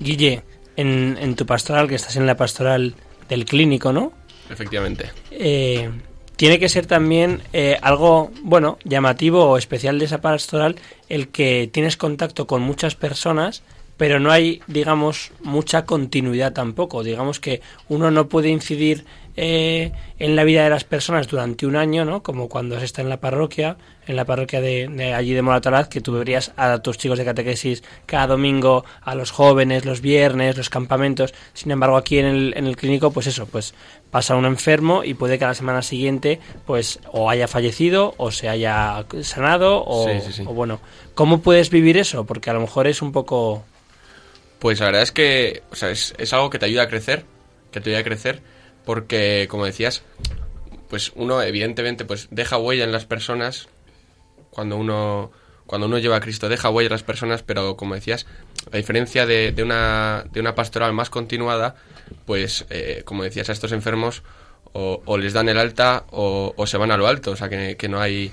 [0.00, 0.42] Guille,
[0.74, 2.94] en, en tu pastoral, que estás en la pastoral
[3.28, 4.14] del clínico, ¿no?
[4.48, 5.10] Efectivamente.
[5.30, 5.90] Eh,
[6.36, 10.76] tiene que ser también eh, algo, bueno, llamativo o especial de esa pastoral
[11.08, 13.62] el que tienes contacto con muchas personas,
[13.96, 17.02] pero no hay, digamos, mucha continuidad tampoco.
[17.02, 19.06] Digamos que uno no puede incidir
[19.36, 22.22] eh, en la vida de las personas durante un año, ¿no?
[22.22, 23.76] Como cuando se está en la parroquia,
[24.06, 27.24] en la parroquia de, de allí de Moratalaz, que tú verías a tus chicos de
[27.24, 31.34] catequesis cada domingo, a los jóvenes, los viernes, los campamentos.
[31.52, 33.74] Sin embargo, aquí en el, en el clínico, pues eso, pues
[34.10, 38.30] pasa un enfermo y puede que a la semana siguiente, pues o haya fallecido o
[38.30, 40.44] se haya sanado o, Sí, sí, sí.
[40.46, 40.80] o bueno,
[41.14, 42.24] ¿cómo puedes vivir eso?
[42.24, 43.64] Porque a lo mejor es un poco...
[44.60, 47.26] Pues la verdad es que o sea, es, es algo que te ayuda a crecer,
[47.70, 48.40] que te ayuda a crecer,
[48.86, 50.02] porque como decías,
[50.88, 53.68] pues uno evidentemente pues deja huella en las personas
[54.50, 55.30] cuando uno
[55.66, 58.24] cuando uno lleva a Cristo deja huella en las personas, pero como decías,
[58.72, 61.74] a diferencia de, de una, de una pastoral más continuada,
[62.24, 64.22] pues eh, como decías a estos enfermos
[64.72, 67.88] o, les dan el alta o, se van a lo alto, o sea que, que
[67.88, 68.30] no hay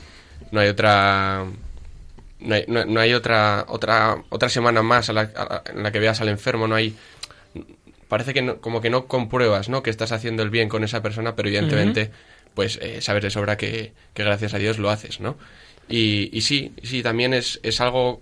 [0.52, 1.46] no hay otra
[2.40, 6.00] no hay, no, hay otra otra otra semana más a la- a en la que
[6.00, 6.96] veas al enfermo no hay
[8.14, 11.02] parece que no- como que no compruebas no que estás haciendo el bien con esa
[11.02, 12.12] persona pero evidentemente
[12.54, 15.36] pues eh, sabes de sobra que, que gracias a Dios lo haces, ¿no?
[15.90, 18.22] Y, y sí, sí, también es, es algo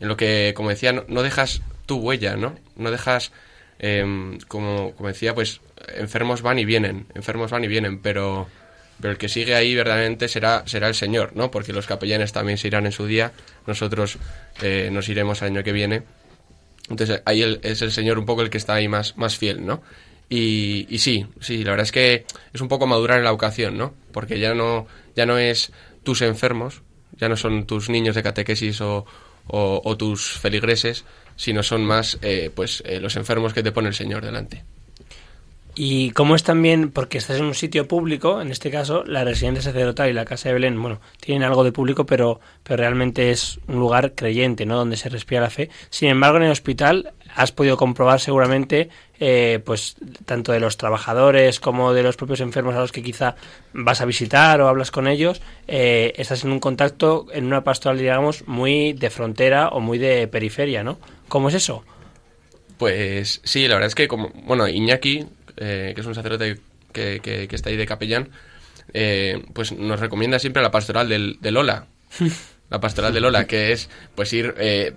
[0.00, 2.54] en lo que, como decía, no, no dejas tu huella, ¿no?
[2.76, 3.32] No dejas,
[3.78, 5.60] em, como, como decía, pues
[5.96, 8.46] enfermos van y vienen, enfermos van y vienen, pero,
[9.00, 11.50] pero el que sigue ahí verdaderamente será, será el Señor, ¿no?
[11.50, 13.32] Porque los capellanes también se irán en su día,
[13.66, 14.18] nosotros
[14.62, 16.02] eh, nos iremos el año que viene.
[16.90, 19.64] Entonces ahí el- es el Señor un poco el que está ahí más, más fiel,
[19.64, 19.82] ¿no?
[20.28, 23.94] Y, sí, sí, la verdad es que es un poco madurar en la ocasión, ¿no?
[24.12, 25.70] Porque ya no, ya no es
[26.02, 26.82] tus enfermos,
[27.18, 29.06] ya no son tus niños de catequesis o,
[29.46, 31.04] o- o tus feligreses,
[31.36, 34.64] sino son más eh, pues eh, los enfermos que te pone el Señor delante.
[35.76, 39.60] Y cómo es también, porque estás en un sitio público, en este caso, la residencia
[39.60, 43.58] sacerdotal y la casa de Belén, bueno, tienen algo de público, pero, pero realmente es
[43.66, 44.76] un lugar creyente, ¿no?
[44.76, 45.70] Donde se respira la fe.
[45.90, 51.58] Sin embargo, en el hospital has podido comprobar seguramente, eh, pues, tanto de los trabajadores
[51.58, 53.34] como de los propios enfermos a los que quizá
[53.72, 57.98] vas a visitar o hablas con ellos, eh, estás en un contacto, en una pastoral,
[57.98, 60.98] digamos, muy de frontera o muy de periferia, ¿no?
[61.26, 61.84] ¿Cómo es eso?
[62.78, 65.26] Pues sí, la verdad es que como, bueno, Iñaki,
[65.56, 66.58] eh, que es un sacerdote
[66.92, 68.28] que, que- que está ahí de capellán,
[68.92, 71.86] eh, pues nos recomienda siempre la pastoral del, del Ola.
[72.70, 74.94] La pastoral del Ola, que es pues ir eh,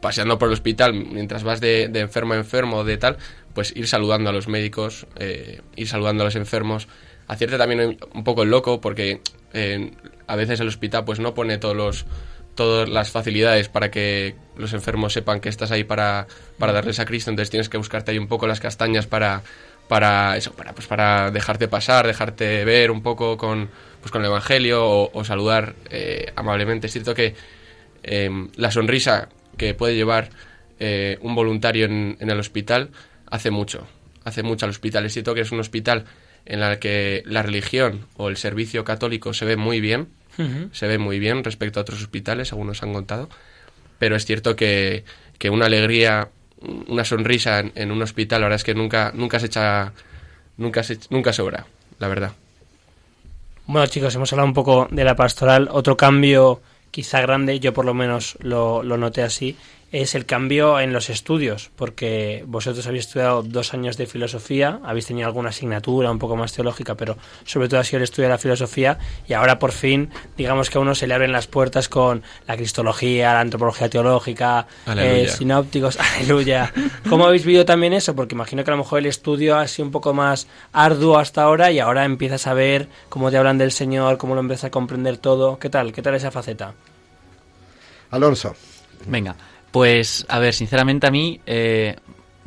[0.00, 3.18] paseando por el hospital mientras vas de, de enfermo a enfermo de tal,
[3.54, 6.88] pues ir saludando a los médicos, eh, ir saludando a los enfermos,
[7.28, 9.20] hacerte también un poco el loco porque
[10.26, 12.06] a veces el hospital pues no pone todos los
[12.54, 16.26] todas las facilidades para que los enfermos sepan que estás ahí para,
[16.58, 19.42] para darles a Cristo, entonces tienes que buscarte ahí un poco las castañas para
[19.92, 23.68] para eso, para pues para dejarte pasar, dejarte ver un poco con
[24.00, 26.86] pues con el evangelio o, o saludar eh, amablemente.
[26.86, 27.34] Es cierto que
[28.02, 29.28] eh, la sonrisa
[29.58, 30.30] que puede llevar
[30.80, 32.88] eh, un voluntario en, en el hospital
[33.26, 33.86] hace mucho,
[34.24, 35.04] hace mucho al hospital.
[35.04, 36.06] Es cierto que es un hospital
[36.46, 40.08] en el que la religión o el servicio católico se ve muy bien,
[40.72, 43.28] se ve muy bien respecto a otros hospitales, según nos han contado,
[43.98, 45.04] pero es cierto que,
[45.38, 46.30] que una alegría,
[46.88, 49.92] una sonrisa en, en un hospital, la verdad es que nunca, nunca se echa,
[50.56, 51.66] nunca, se, nunca sobra,
[51.98, 52.32] la verdad.
[53.66, 55.68] Bueno, chicos, hemos hablado un poco de la pastoral.
[55.70, 56.60] Otro cambio
[56.90, 59.56] quizá grande, yo por lo menos lo, lo noté así,
[59.92, 65.06] es el cambio en los estudios, porque vosotros habéis estudiado dos años de filosofía, habéis
[65.06, 68.30] tenido alguna asignatura un poco más teológica, pero sobre todo ha sido el estudio de
[68.30, 71.90] la filosofía, y ahora por fin, digamos que a uno se le abren las puertas
[71.90, 74.66] con la cristología, la antropología teológica,
[74.96, 76.72] eh, sinópticos, aleluya.
[77.10, 78.16] ¿Cómo habéis vivido también eso?
[78.16, 81.42] Porque imagino que a lo mejor el estudio ha sido un poco más arduo hasta
[81.42, 84.70] ahora y ahora empiezas a ver cómo te hablan del Señor, cómo lo empiezas a
[84.70, 85.58] comprender todo.
[85.58, 85.92] ¿Qué tal?
[85.92, 86.72] ¿Qué tal esa faceta?
[88.10, 88.54] Alonso,
[89.06, 89.34] Venga,
[89.72, 91.96] pues a ver, sinceramente a mí eh,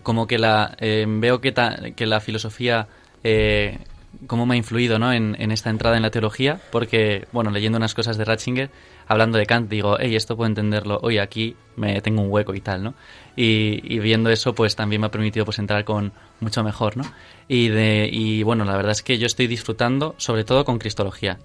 [0.04, 2.88] como que la eh, veo que, ta- que la filosofía
[3.24, 3.80] eh,
[4.28, 5.12] cómo me ha influido ¿no?
[5.12, 8.70] en, en esta entrada en la teología, porque bueno, leyendo unas cosas de Ratzinger,
[9.08, 12.62] hablando de Kant, digo, hey, esto puedo entenderlo, oye, aquí me tengo un hueco y
[12.62, 12.94] tal, ¿no?
[13.36, 17.04] Y, y viendo eso, pues también me ha permitido pues entrar con mucho mejor, ¿no?
[17.48, 21.38] Y, de, y bueno, la verdad es que yo estoy disfrutando, sobre todo con Cristología.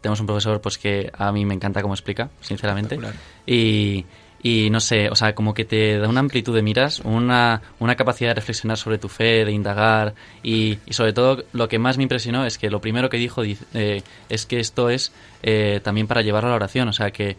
[0.00, 2.96] Tenemos un profesor pues que a mí me encanta cómo explica, sinceramente.
[3.46, 4.04] Y,
[4.46, 7.96] y no sé, o sea, como que te da una amplitud de miras, una, una
[7.96, 11.96] capacidad de reflexionar sobre tu fe, de indagar y, y sobre todo lo que más
[11.96, 16.06] me impresionó es que lo primero que dijo eh, es que esto es eh, también
[16.06, 17.36] para llevarlo a la oración, o sea, que,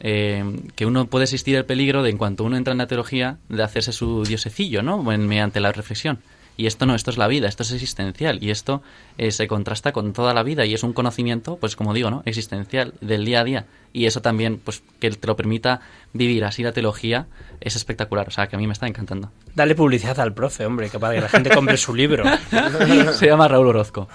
[0.00, 0.42] eh,
[0.74, 3.62] que uno puede existir el peligro de en cuanto uno entra en la teología de
[3.62, 5.02] hacerse su diosecillo, ¿no?
[5.02, 6.20] Mediante la reflexión.
[6.56, 8.82] Y esto no, esto es la vida, esto es existencial y esto
[9.18, 12.22] eh, se contrasta con toda la vida y es un conocimiento, pues como digo, ¿no?
[12.24, 13.66] Existencial del día a día.
[13.92, 15.80] Y eso también, pues que te lo permita
[16.12, 17.26] vivir así la teología
[17.60, 18.28] es espectacular.
[18.28, 19.30] O sea, que a mí me está encantando.
[19.54, 22.24] Dale publicidad al profe, hombre, que para que la gente compre su libro.
[23.12, 24.08] se llama Raúl Orozco.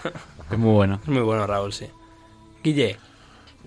[0.52, 1.00] Es muy bueno.
[1.02, 1.88] Es muy bueno, Raúl, sí.
[2.64, 2.98] Guille,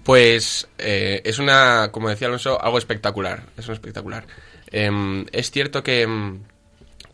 [0.05, 3.45] Pues eh, es una, como decía Alonso, algo espectacular.
[3.57, 4.27] Es un espectacular.
[4.71, 6.41] Em, es cierto que, em,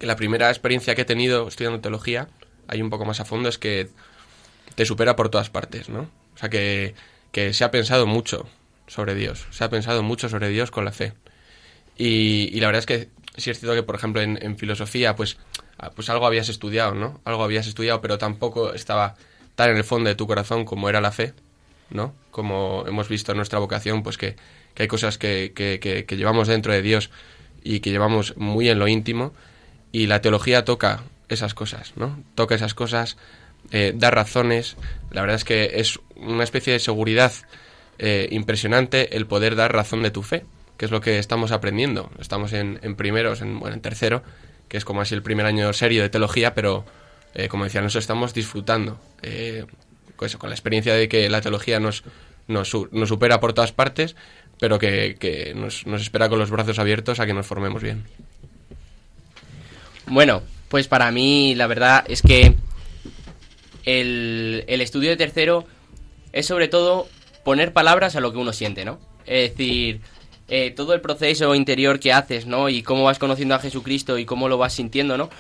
[0.01, 2.29] que la primera experiencia que he tenido estudiando teología,
[2.69, 3.91] ahí un poco más a fondo, es que
[4.75, 6.11] te supera por todas partes, ¿no?
[6.35, 6.95] O sea, que,
[7.33, 8.49] que se ha pensado mucho
[8.87, 9.47] sobre Dios.
[9.51, 11.13] Se ha pensado mucho sobre Dios con la fe.
[11.97, 15.37] Y, y la verdad es que sí es cierto que, por ejemplo, en, filosofía, pues,
[15.79, 17.21] ah, pues algo habías estudiado, ¿no?
[17.25, 19.17] Algo habías estudiado, pero tampoco estaba
[19.55, 21.35] tan en el fondo de tu corazón como era la fe,
[21.91, 22.15] ¿no?
[22.31, 24.37] Como hemos visto en nuestra vocación, pues que,
[24.75, 27.11] que hay cosas que, que- que llevamos dentro de Dios
[27.63, 29.35] y que llevamos muy en lo íntimo,
[29.93, 32.23] y la teología toca esas cosas, ¿no?
[32.35, 33.17] Toca esas cosas,
[33.71, 34.77] eh, da razones.
[35.11, 37.33] La verdad es que es una especie de seguridad
[37.99, 40.45] eh, impresionante el poder dar razón de tu fe,
[40.77, 42.11] que es lo que estamos aprendiendo.
[42.19, 44.23] Estamos en, primeros, en, bueno, en tercero,
[44.69, 46.87] que es como así el primer año serio de teología, pero
[47.35, 49.67] eh, como decía, nosotros estamos disfrutando eh,
[50.17, 52.05] con la experiencia de que la teología nos,
[52.49, 54.17] nos, nos supera por todas partes,
[54.59, 58.05] pero que, que nos, nos espera con los brazos abiertos a que nos formemos bien.
[60.11, 62.57] Bueno, pues para mí la verdad es que
[63.85, 65.65] el, el estudio de tercero
[66.33, 67.09] es sobre todo
[67.45, 68.99] poner palabras a lo que uno siente, ¿no?
[69.25, 70.01] Es decir,
[70.49, 72.69] eh, todo el proceso interior que haces, ¿no?
[72.69, 75.31] Y cómo vas conociendo a Jesucristo y cómo lo vas sintiendo, ¿no?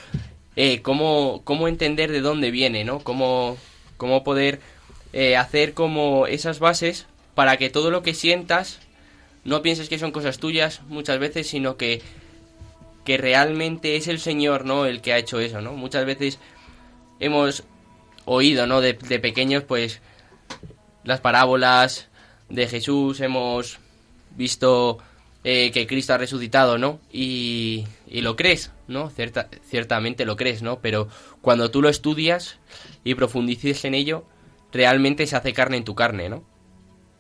[0.55, 3.01] Eh, cómo, cómo entender de dónde viene, ¿no?
[3.01, 3.57] Cómo,
[3.97, 4.61] cómo poder
[5.13, 8.79] eh, hacer como esas bases para que todo lo que sientas
[9.45, 12.03] no pienses que son cosas tuyas muchas veces, sino que
[13.11, 14.87] que realmente es el Señor, ¿no?
[14.87, 15.73] El que ha hecho eso, ¿no?
[15.73, 16.39] Muchas veces
[17.19, 17.65] hemos
[18.25, 18.81] oído, ¿no?
[18.81, 20.01] De, pequeños, pues,
[21.03, 22.07] las parábolas
[22.51, 23.81] de Jesús, hemos
[24.37, 24.99] visto
[25.43, 27.01] eh, que Cristo ha resucitado, ¿no?
[27.13, 29.11] Y, y lo crees, ¿no?
[29.11, 30.79] Cierta- ciertamente lo crees, ¿no?
[30.79, 31.09] Pero
[31.43, 32.61] cuando tú lo estudias
[33.03, 34.23] y profundices en ello,
[34.71, 36.45] realmente se hace carne en tu carne, ¿no?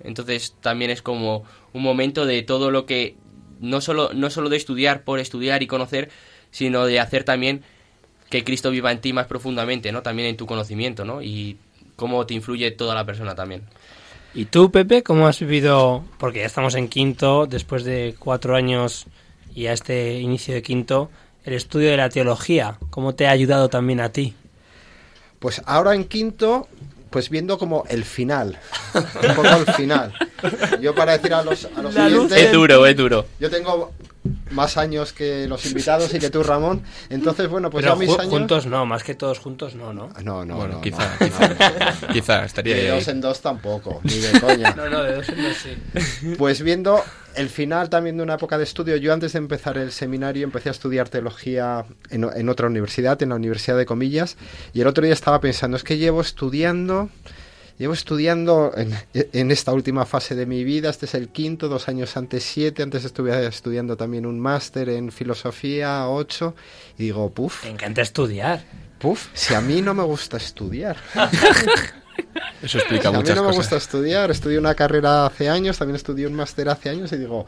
[0.04, 3.16] Entonces también es como un momento de todo lo que
[3.60, 6.10] no solo no solo de estudiar por estudiar y conocer,
[6.50, 7.62] sino de hacer también
[8.28, 10.02] que Cristo viva en ti más profundamente, ¿no?
[10.02, 11.22] También en tu conocimiento, ¿no?
[11.22, 11.58] Y
[11.96, 13.62] cómo te influye toda la persona también.
[14.32, 16.04] ¿Y tú, Pepe, cómo has vivido?
[16.18, 19.06] Porque ya estamos en quinto, después de cuatro años
[19.54, 21.10] y a este inicio de quinto,
[21.44, 24.34] el estudio de la teología, ¿cómo te ha ayudado también a ti?
[25.40, 26.68] Pues ahora en quinto,
[27.10, 28.58] pues viendo como el final.
[28.94, 30.12] Un poco el final.
[30.80, 33.26] Yo para decir a los, a los oyentes, Es duro, es duro.
[33.38, 33.92] Yo tengo
[34.50, 36.82] más años que los invitados y que tú, Ramón.
[37.08, 38.30] Entonces, bueno, pues Pero mis ju- años...
[38.32, 40.10] juntos no, más que todos juntos no, ¿no?
[40.22, 42.08] No, no, bueno, no, quizá, no, quizá, no.
[42.12, 42.96] quizá estaría De ahí.
[42.98, 44.72] dos en dos tampoco, ni de coña.
[44.76, 46.34] No, no, de dos en dos sí.
[46.36, 47.02] Pues viendo
[47.36, 50.68] el final también de una época de estudio, yo antes de empezar el seminario empecé
[50.68, 54.36] a estudiar teología en, en otra universidad, en la Universidad de Comillas,
[54.72, 57.08] y el otro día estaba pensando, es que llevo estudiando,
[57.78, 61.88] llevo estudiando en, en esta última fase de mi vida, este es el quinto, dos
[61.88, 66.54] años antes siete, antes estuve estudiando también un máster en filosofía, ocho,
[66.98, 68.62] y digo, puf, Te encanta estudiar.
[68.98, 70.96] puf, si a mí no me gusta estudiar.
[72.62, 73.64] Eso explica a mí muchas no me cosas.
[73.64, 74.30] gusta estudiar.
[74.30, 77.46] Estudié una carrera hace años, también estudié un máster hace años y digo,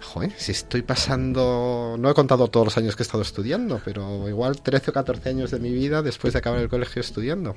[0.00, 1.96] joder, si estoy pasando...
[1.98, 5.28] No he contado todos los años que he estado estudiando, pero igual 13 o 14
[5.28, 7.56] años de mi vida después de acabar el colegio estudiando.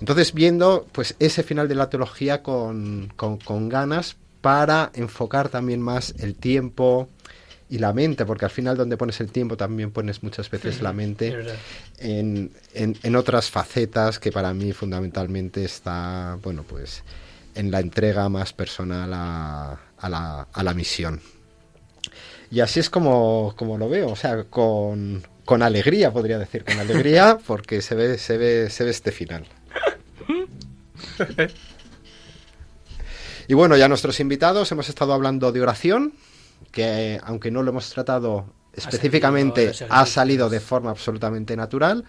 [0.00, 5.80] Entonces, viendo pues ese final de la teología con, con, con ganas para enfocar también
[5.82, 7.08] más el tiempo
[7.70, 10.92] y la mente, porque al final donde pones el tiempo también pones muchas veces la
[10.92, 11.28] mente
[11.98, 17.02] en- en otras facetas que para mí fundamentalmente está, bueno, pues
[17.54, 21.20] en la entrega más personal a, a la, a la misión.
[22.50, 26.78] Y así es como, como lo veo, o sea, con, con alegría podría decir, con
[26.78, 29.44] alegría porque se ve, se ve, se ve este final.
[33.48, 36.12] Y bueno, ya nuestros invitados hemos estado hablando de oración,
[36.70, 42.04] que aunque no lo hemos tratado específicamente, salido ha salido de forma absolutamente natural.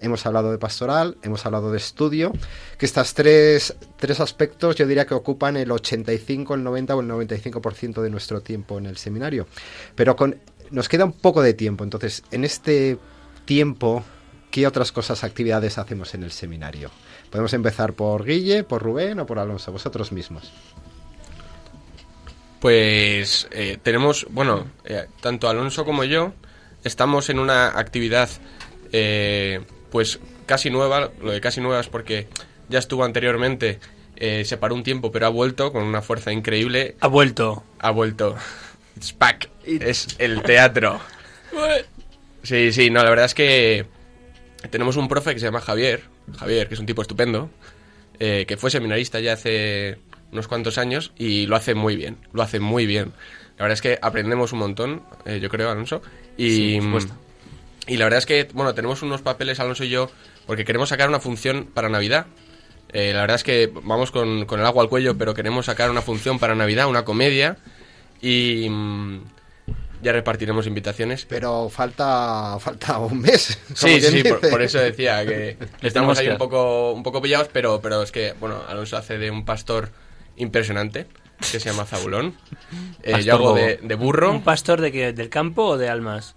[0.00, 2.32] Hemos hablado de pastoral, hemos hablado de estudio,
[2.76, 7.08] que estas tres, tres aspectos yo diría que ocupan el 85, el 90 o el
[7.08, 9.46] 95% de nuestro tiempo en el seminario.
[9.94, 10.40] Pero con,
[10.72, 12.98] nos queda un poco de tiempo, entonces en este
[13.44, 14.02] tiempo,
[14.50, 16.90] ¿qué otras cosas, actividades hacemos en el seminario?
[17.30, 20.50] Podemos empezar por Guille, por Rubén o por Alonso, vosotros mismos.
[22.62, 26.32] Pues eh, tenemos, bueno, eh, tanto Alonso como yo
[26.84, 28.30] estamos en una actividad
[28.92, 29.60] eh,
[29.90, 32.28] pues casi nueva, lo de casi nueva es porque
[32.68, 33.80] ya estuvo anteriormente,
[34.14, 37.64] eh, se paró un tiempo pero ha vuelto con una fuerza increíble, Ha vuelto.
[37.80, 38.36] ha vuelto,
[38.94, 41.00] it's back, es el teatro.
[42.44, 43.86] Sí, sí, no, la verdad es que
[44.70, 46.02] tenemos un profe que se llama Javier,
[46.38, 47.50] Javier, que es un tipo estupendo,
[48.18, 49.98] eh, que fue seminarista ya hace
[50.32, 53.12] unos cuantos años y lo hace muy bien, lo hace muy bien.
[53.58, 56.02] La verdad es que aprendemos un montón, eh, yo creo, Alonso.
[56.36, 57.14] Y, Sí, supuesto.
[57.86, 60.10] y la verdad es que, bueno, tenemos unos papeles, Alonso y yo,
[60.46, 62.26] porque queremos sacar una función para Navidad.
[62.92, 65.90] Eh, la verdad es que vamos con, con el agua al cuello, pero queremos sacar
[65.90, 67.58] una función para Navidad, una comedia.
[68.20, 69.20] Y mm,
[70.02, 71.26] ya repartiremos invitaciones.
[71.26, 73.58] Pero falta, falta un mes.
[73.74, 77.80] Sí, sí, por, por eso decía que estamos ahí un poco, un poco pillados, pero,
[77.80, 79.90] pero es que, bueno, Alonso hace de un pastor
[80.36, 81.06] impresionante,
[81.38, 82.34] que se llama Zabulón.
[83.04, 85.12] Eh, Pastor yo hago de, de burro, ¿Un pastor de qué?
[85.12, 86.36] ¿Del campo o de almas?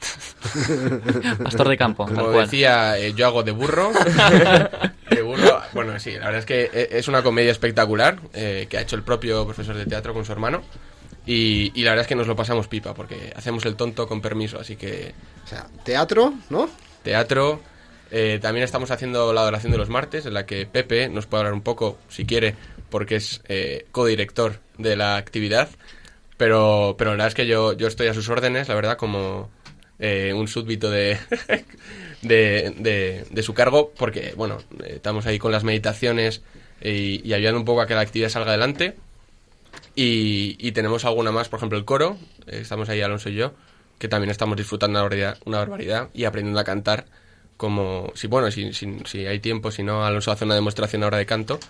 [1.44, 2.44] Pastor de campo, tal como cual.
[2.46, 3.92] decía, eh, yo hago de burro.
[5.10, 5.60] de burro.
[5.72, 8.96] Bueno, sí, la verdad es que e- es una comedia espectacular eh, que ha hecho
[8.96, 10.62] el propio profesor de teatro con su hermano.
[11.26, 14.20] Y, y la verdad es que nos lo pasamos pipa, porque hacemos el tonto con
[14.20, 15.14] permiso, así que
[15.44, 16.68] O sea, teatro, ¿no?
[17.02, 17.60] teatro,
[18.10, 21.42] Eh, también estamos haciendo la adoración de los martes, en la que Pepe nos puede
[21.42, 22.56] hablar un poco, si quiere,
[22.90, 25.68] porque es eh, codirector de la actividad.
[26.36, 29.50] Pero, pero la verdad es que yo, yo estoy a sus órdenes, la verdad, como
[29.98, 31.18] eh, un súbdito de,
[32.22, 36.42] de, de- su cargo, porque, bueno, eh, estamos ahí con las meditaciones
[36.82, 38.96] y, y ayudando un poco a que la actividad salga adelante.
[39.94, 42.16] Y, tenemos alguna más, por ejemplo, el coro,
[42.46, 43.52] eh, estamos ahí Alonso y yo,
[43.98, 45.06] que también estamos disfrutando
[45.44, 47.06] una barbaridad y aprendiendo a cantar
[47.60, 51.18] como, si bueno, si, si, si hay tiempo, si no, Alonso hace una demostración ahora
[51.18, 51.60] de canto.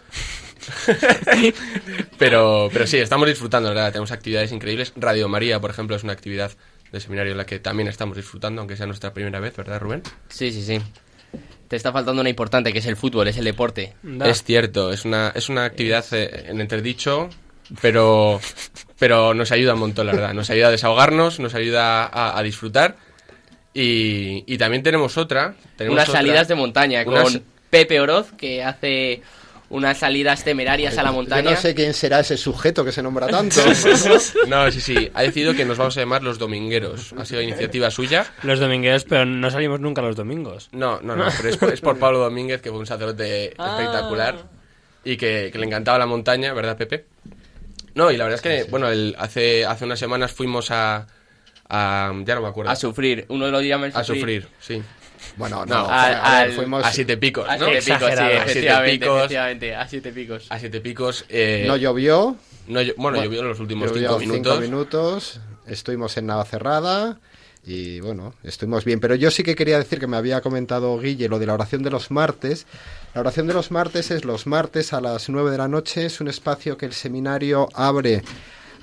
[2.16, 4.92] pero, pero sí, estamos disfrutando, la verdad, tenemos actividades increíbles.
[4.94, 6.52] Radio María, por ejemplo, es una actividad
[6.92, 10.04] de seminario en la que también estamos disfrutando, aunque sea nuestra primera vez, ¿verdad, Rubén?
[10.28, 10.80] Sí, sí, sí.
[11.66, 13.94] Te está faltando una importante, que es el fútbol, es el deporte.
[14.24, 17.30] Es cierto, es una, es una actividad eh, en entredicho,
[17.82, 18.40] pero,
[18.96, 20.34] pero nos ayuda un montón, la verdad.
[20.34, 22.96] Nos ayuda a desahogarnos, nos ayuda a, a disfrutar.
[23.72, 25.54] Y, y también tenemos otra.
[25.76, 29.22] Tenemos unas otra- salidas de montaña unas- con Pepe Oroz, que hace
[29.68, 31.52] unas salidas temerarias a la Yo montaña.
[31.52, 33.60] no sé quién será ese sujeto que se nombra tanto.
[34.48, 35.08] No, sí, sí.
[35.14, 37.14] Ha decidido que nos vamos a llamar los domingueros.
[37.16, 38.26] Ha sido iniciativa suya.
[38.42, 40.68] Los domingueros, pero no salimos nunca los domingos.
[40.72, 41.26] No, no, no.
[41.36, 43.76] Pero es por, es por Pablo Domínguez, que fue un sacerdote Ah.
[43.78, 44.36] espectacular.
[45.04, 47.06] Y que, que le encantaba la montaña, ¿verdad, Pepe?
[47.94, 51.06] No, y la verdad es que, bueno, el- hace, hace unas semanas fuimos a,
[51.70, 52.70] a- Ya no me acuerdo.
[52.70, 53.24] A sufrir.
[53.28, 54.82] Uno lo llama el A sufrir, sí.
[55.36, 57.66] Bueno, no, Al- a, ver, al- fuimos a siete picos, A ¿no?
[57.66, 58.18] siete picos, sí.
[58.18, 60.46] A efectivamente, a siete picos.
[60.50, 61.24] A siete picos.
[61.28, 62.36] eh, No llovió.
[62.66, 64.60] no llo- bueno, llovió en los últimos cinco minutos.
[64.60, 67.18] minutos, Estuvimos en Navacerrada
[67.64, 68.98] y bueno, estuvimos bien.
[68.98, 71.82] Pero yo sí que quería decir que me había comentado Guille lo de la oración
[71.84, 72.66] de los martes.
[73.14, 76.06] La oración de los martes es los martes a las 9 de la noche.
[76.06, 78.22] Es un espacio que el seminario abre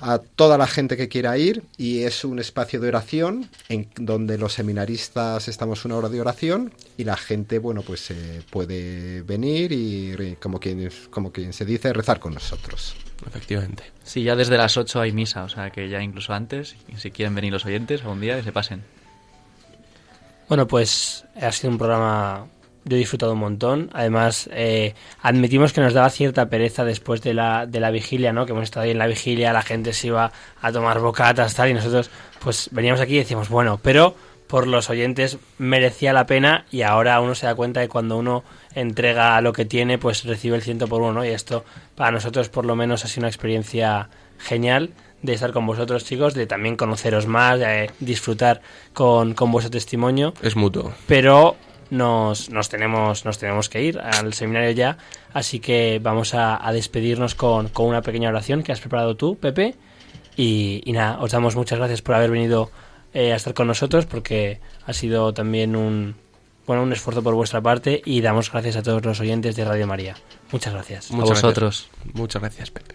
[0.00, 4.38] a toda la gente que quiera ir y es un espacio de oración en donde
[4.38, 9.72] los seminaristas estamos una hora de oración y la gente bueno pues eh, puede venir
[9.72, 12.94] y como quien como quien se dice rezar con nosotros
[13.26, 13.84] Efectivamente.
[14.04, 17.10] Sí, ya desde las 8 hay misa, o sea que ya incluso antes, y si
[17.10, 18.84] quieren venir los oyentes algún día, que se pasen.
[20.48, 22.46] Bueno, pues ha sido un programa
[22.88, 23.90] yo he disfrutado un montón.
[23.92, 28.46] Además, eh, admitimos que nos daba cierta pereza después de la, de la vigilia, ¿no?
[28.46, 31.70] Que hemos estado ahí en la vigilia, la gente se iba a tomar bocatas, tal,
[31.70, 32.10] y nosotros,
[32.40, 34.14] pues veníamos aquí y decíamos, bueno, pero
[34.46, 38.44] por los oyentes merecía la pena y ahora uno se da cuenta de cuando uno
[38.74, 41.24] entrega lo que tiene, pues recibe el ciento por uno, ¿no?
[41.24, 41.64] Y esto
[41.94, 44.08] para nosotros por lo menos ha sido una experiencia
[44.38, 44.90] genial
[45.22, 48.62] de estar con vosotros chicos, de también conoceros más, de disfrutar
[48.94, 50.32] con, con vuestro testimonio.
[50.42, 50.94] Es mutuo.
[51.06, 51.56] Pero
[51.90, 54.98] nos, nos, tenemos, nos tenemos que ir al seminario ya,
[55.32, 59.36] así que vamos a, a despedirnos con, con una pequeña oración que has preparado tú,
[59.36, 59.74] Pepe.
[60.36, 62.70] Y, y nada, os damos muchas gracias por haber venido
[63.12, 66.14] eh, a estar con nosotros, porque ha sido también un,
[66.66, 69.86] bueno, un esfuerzo por vuestra parte y damos gracias a todos los oyentes de Radio
[69.86, 70.14] María.
[70.52, 71.10] Muchas gracias.
[71.10, 71.88] Muchas a vosotros.
[71.90, 72.14] gracias.
[72.14, 72.94] Muchas gracias, Pepe.